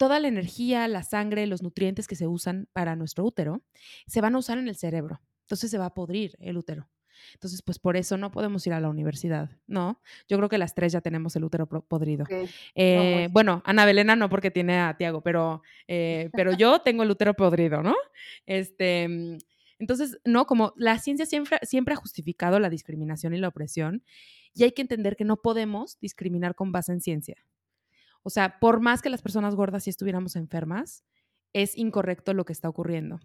[0.00, 3.60] toda la energía, la sangre, los nutrientes que se usan para nuestro útero
[4.06, 5.20] se van a usar en el cerebro.
[5.42, 6.88] Entonces se va a podrir el útero.
[7.34, 10.00] Entonces, pues por eso no podemos ir a la universidad, ¿no?
[10.26, 12.24] Yo creo que las tres ya tenemos el útero podrido.
[12.74, 17.10] Eh, bueno, Ana Belena no porque tiene a Tiago, pero, eh, pero yo tengo el
[17.10, 17.94] útero podrido, ¿no?
[18.46, 19.36] Este, mm,
[19.80, 24.02] entonces, no, como la ciencia siempre, siempre ha justificado la discriminación y la opresión,
[24.54, 27.36] y hay que entender que no podemos discriminar con base en ciencia.
[28.22, 31.04] O sea, por más que las personas gordas sí estuviéramos enfermas,
[31.52, 33.20] es incorrecto lo que está ocurriendo.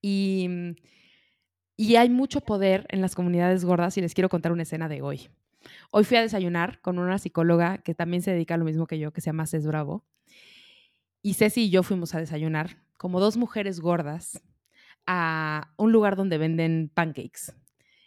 [0.00, 0.74] Y, mm,
[1.76, 5.02] y hay mucho poder en las comunidades gordas y les quiero contar una escena de
[5.02, 5.28] hoy.
[5.90, 8.98] Hoy fui a desayunar con una psicóloga que también se dedica a lo mismo que
[8.98, 10.04] yo, que se llama Cés Bravo.
[11.22, 14.42] Y Ceci y yo fuimos a desayunar como dos mujeres gordas
[15.06, 17.54] a un lugar donde venden pancakes,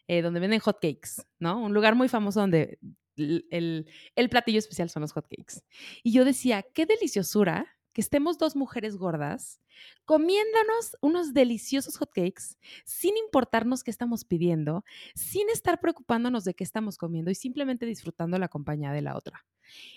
[0.08, 1.62] eh, donde venden hotcakes, ¿no?
[1.62, 2.80] Un lugar muy famoso donde
[3.16, 5.64] el, platillo especial son los hotcakes.
[6.04, 9.60] Y yo decía, qué deliciosura que estemos dos mujeres gordas
[10.06, 12.56] comiéndonos unos deliciosos hotcakes
[12.86, 14.86] sin importarnos qué estamos pidiendo,
[15.16, 19.46] sin estar preocupándonos de qué estamos comiendo y simplemente disfrutando la compañía de la otra.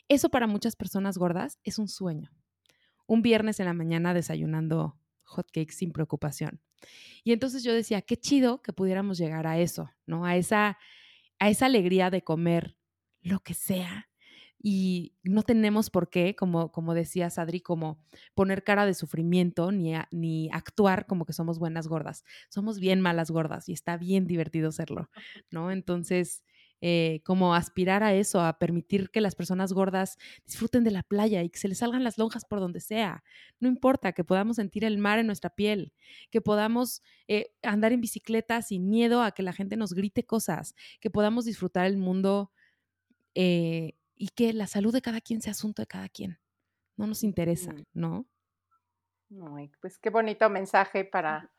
[0.09, 2.31] Eso para muchas personas gordas es un sueño.
[3.07, 6.61] Un viernes en la mañana desayunando hotcakes sin preocupación.
[7.23, 10.25] Y entonces yo decía, qué chido que pudiéramos llegar a eso, ¿no?
[10.25, 10.79] A esa,
[11.39, 12.77] a esa alegría de comer
[13.25, 14.09] lo que sea.
[14.67, 17.99] Y no tenemos por qué, como, como decía Sadri, como
[18.35, 22.25] poner cara de sufrimiento ni, ni actuar como que somos buenas gordas.
[22.49, 25.11] Somos bien malas gordas y está bien divertido serlo,
[25.51, 25.71] ¿no?
[25.71, 26.45] Entonces,
[26.81, 31.43] eh, como aspirar a eso, a permitir que las personas gordas disfruten de la playa
[31.43, 33.25] y que se les salgan las lonjas por donde sea.
[33.61, 35.93] No importa, que podamos sentir el mar en nuestra piel,
[36.31, 40.75] que podamos eh, andar en bicicleta sin miedo a que la gente nos grite cosas,
[41.01, 42.51] que podamos disfrutar el mundo
[43.35, 46.39] eh, y que la salud de cada quien sea asunto de cada quien.
[46.97, 48.27] No nos interesa, ¿no?
[49.81, 51.51] pues qué bonito mensaje para,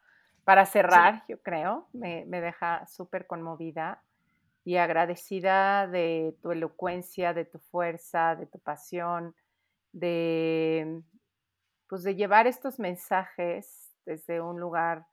[0.45, 1.89] para cerrar, yo creo.
[1.91, 4.01] Me, me deja súper conmovida
[4.63, 9.35] y agradecida de tu elocuencia, de tu fuerza, de tu pasión,
[9.91, 11.03] de,
[11.87, 15.05] pues de llevar estos mensajes desde un lugar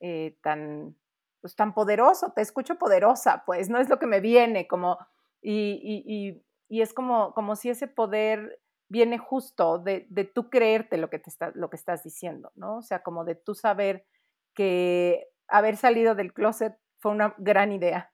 [0.00, 0.96] eh, tan,
[1.40, 2.32] pues tan poderoso.
[2.32, 4.98] Te escucho poderosa, pues no es lo que me viene, como
[5.42, 11.18] y, es como, como si ese poder viene justo de, de tú creerte lo que,
[11.18, 12.78] te está, lo que estás diciendo, ¿no?
[12.78, 14.04] O sea, como de tú saber
[14.54, 18.12] que haber salido del closet fue una gran idea.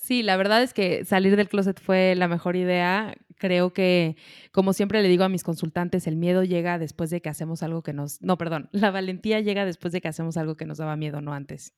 [0.00, 3.14] Sí, la verdad es que salir del closet fue la mejor idea.
[3.36, 4.16] Creo que,
[4.50, 7.82] como siempre le digo a mis consultantes, el miedo llega después de que hacemos algo
[7.82, 8.22] que nos...
[8.22, 11.34] No, perdón, la valentía llega después de que hacemos algo que nos daba miedo, no
[11.34, 11.74] antes,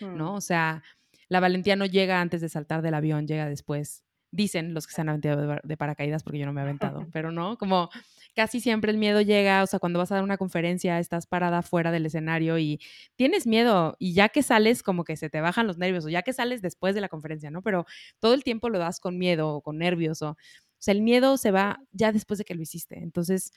[0.00, 0.34] ¿no?
[0.34, 0.82] O sea,
[1.28, 4.04] la valentía no llega antes de saltar del avión, llega después.
[4.32, 7.30] Dicen los que se han aventado de paracaídas, porque yo no me he aventado, pero
[7.30, 7.90] no, como
[8.34, 11.62] casi siempre el miedo llega, o sea, cuando vas a dar una conferencia, estás parada
[11.62, 12.80] fuera del escenario y
[13.16, 16.22] tienes miedo y ya que sales, como que se te bajan los nervios, o ya
[16.22, 17.62] que sales después de la conferencia, ¿no?
[17.62, 17.86] Pero
[18.18, 20.36] todo el tiempo lo das con miedo o con nervios, o, o
[20.78, 22.98] sea, el miedo se va ya después de que lo hiciste.
[22.98, 23.52] Entonces,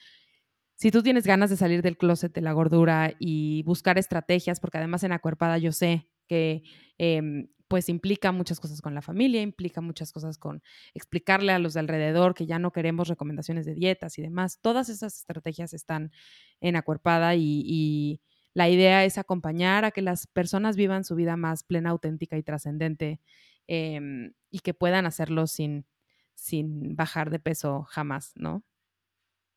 [0.75, 4.77] si tú tienes ganas de salir del closet de la gordura y buscar estrategias, porque
[4.77, 6.63] además en Acuerpada yo sé que
[6.97, 10.63] em, pues implica muchas cosas con la familia, implica muchas cosas con
[10.95, 14.59] explicarle a los de alrededor que ya no queremos recomendaciones de dietas y demás.
[14.59, 16.11] Todas esas estrategias están
[16.59, 18.21] en Acuerpada y,
[18.55, 22.41] la idea es acompañar a que las personas vivan su vida más plena, auténtica y
[22.41, 23.21] trascendente
[23.67, 25.85] em, y que puedan hacerlo sin,
[26.33, 28.63] sin bajar de peso jamás, ¿no?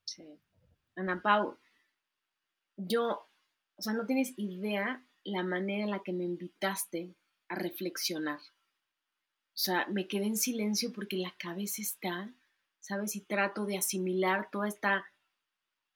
[0.05, 0.39] Sí.
[0.95, 1.59] Ana Pau,
[2.77, 3.31] yo,
[3.77, 7.17] o sea, no tienes idea la manera en la que me invitaste
[7.55, 8.41] reflexionar.
[9.55, 12.35] O sea, me quedé en silencio porque la cabeza está,
[12.81, 13.17] ¿sabes?
[13.17, 15.05] Y trato de asimilar toda esta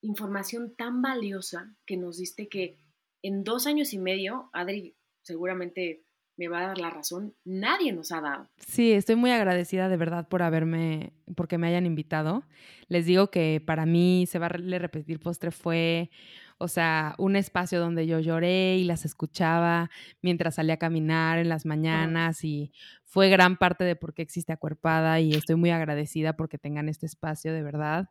[0.03, 2.79] información tan valiosa que nos diste que
[3.23, 6.05] en dos años y medio, Adri seguramente
[6.37, 8.49] me va a dar la razón, nadie nos ha dado.
[8.59, 12.45] Sí, estoy muy agradecida de verdad por haberme, porque me hayan invitado.
[12.89, 16.11] Les digo que para mí se va a repetir postre fue
[16.59, 19.91] o sea, un espacio donde yo lloré y las escuchaba
[20.23, 22.73] mientras salía a caminar en las mañanas y
[23.05, 27.07] fue gran parte de por qué existe Acuerpada y estoy muy agradecida porque tengan este
[27.07, 28.09] espacio de verdad.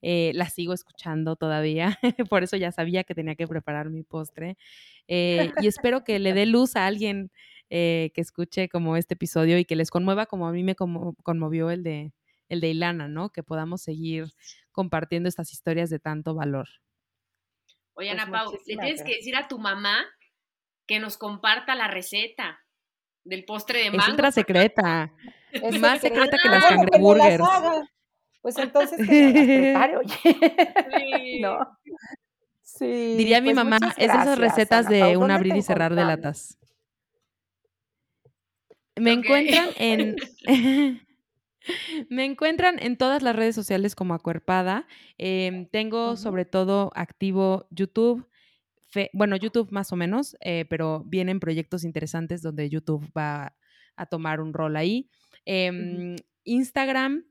[0.00, 1.98] Eh, la sigo escuchando todavía,
[2.30, 4.56] por eso ya sabía que tenía que preparar mi postre.
[5.08, 7.32] Eh, y espero que le dé luz a alguien
[7.70, 11.82] que escuche como este episodio y que les conmueva como a mí me conmovió el
[11.82, 12.12] de,
[12.48, 13.30] el de Ilana, ¿no?
[13.30, 14.32] Que podamos seguir
[14.72, 16.68] compartiendo estas historias de tanto valor.
[17.98, 20.06] Oye, pues Ana Pau, le tienes que decir a tu mamá
[20.86, 22.60] que nos comparta la receta
[23.24, 24.04] del postre de mango.
[24.04, 25.12] Es otra secreta.
[25.50, 27.42] Es más secreta que las cangreburgers.
[28.42, 30.14] Pues entonces que las prepare, oye.
[30.22, 31.40] Sí.
[31.40, 31.58] ¿No?
[32.60, 33.16] Sí.
[33.16, 36.58] Diría mi pues mamá, es de esas recetas de un abrir y cerrar de latas.
[38.94, 40.16] Me encuentran en
[42.08, 44.86] Me encuentran en todas las redes sociales como Acuerpada.
[45.18, 48.26] Em, tengo sobre todo activo YouTube.
[49.12, 53.54] bueno, YouTube más o menos, eh, pero vienen proyectos interesantes donde YouTube va
[53.96, 55.10] a tomar un rol ahí.
[55.44, 57.24] Em, Instagram,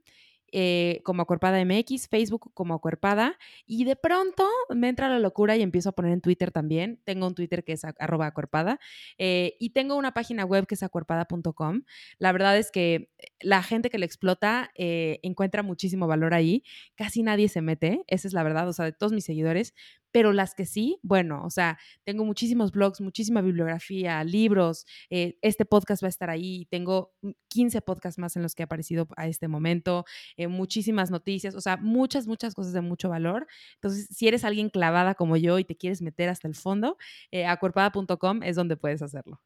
[0.52, 5.62] eh, como Acuerpada MX, Facebook como Acuerpada, y de pronto me entra la locura y
[5.62, 7.02] empiezo a poner en Twitter también.
[7.04, 8.80] Tengo un Twitter que es arroba acuerpada
[9.18, 11.84] eh, y tengo una página web que es acuerpada.com.
[12.18, 16.64] La verdad es que la gente que le explota eh, encuentra muchísimo valor ahí.
[16.95, 19.74] Casi nadie se mete, esa es la verdad, o sea, de todos mis seguidores,
[20.12, 25.66] pero las que sí, bueno, o sea, tengo muchísimos blogs, muchísima bibliografía, libros, eh, este
[25.66, 27.14] podcast va a estar ahí, tengo
[27.49, 30.05] 15 podcasts más en los que he aparecido a este momento,
[30.38, 33.47] eh, muchísimas noticias, o sea, muchas, muchas cosas de mucho valor.
[33.76, 36.97] Entonces, si eres alguien clavada como yo y te quieres meter hasta el fondo,
[37.32, 39.41] eh, acuerpada.com es donde puedes hacerlo.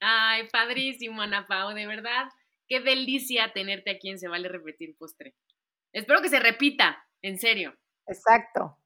[0.00, 2.28] Ay, padrísimo, Ana Pau, de verdad,
[2.68, 5.34] qué delicia tenerte aquí en Se Vale Repetir Postre.
[5.92, 7.74] Espero que se repita, en serio.
[8.06, 8.78] Exacto.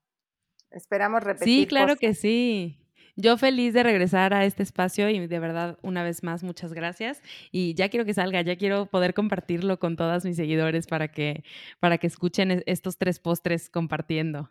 [0.75, 1.45] Esperamos repetir.
[1.45, 2.79] Sí, claro que sí.
[3.15, 7.23] Yo feliz de regresar a este espacio y de verdad, una vez más, muchas gracias.
[7.51, 11.45] Y ya quiero que salga, ya quiero poder compartirlo con todos mis seguidores para que,
[11.79, 14.51] para que escuchen estos tres postres compartiendo.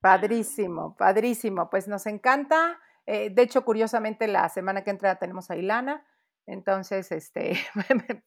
[0.00, 1.70] Padrísimo, padrísimo.
[1.70, 2.78] Pues nos encanta.
[3.06, 6.04] Eh, de hecho, curiosamente, la semana que entra tenemos a Ilana.
[6.46, 7.56] Entonces, este,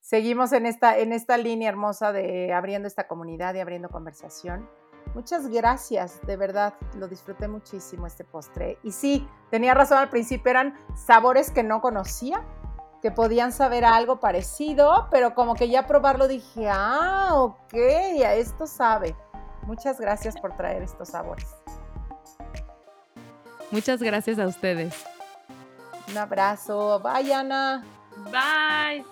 [0.00, 4.68] seguimos en esta, en esta línea hermosa de abriendo esta comunidad y abriendo conversación.
[5.14, 8.78] Muchas gracias, de verdad, lo disfruté muchísimo este postre.
[8.82, 12.42] Y sí, tenía razón al principio, eran sabores que no conocía,
[13.00, 17.74] que podían saber algo parecido, pero como que ya probarlo dije, ah, ok,
[18.24, 19.14] a esto sabe.
[19.66, 21.46] Muchas gracias por traer estos sabores.
[23.70, 24.94] Muchas gracias a ustedes.
[26.08, 27.00] Un abrazo.
[27.00, 27.84] Bye, Ana.
[28.30, 29.04] Bye.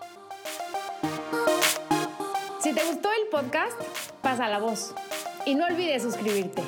[2.60, 3.78] Si te gustó el podcast,
[4.22, 4.94] pasa la voz.
[5.52, 6.62] Y no olvides suscribirte.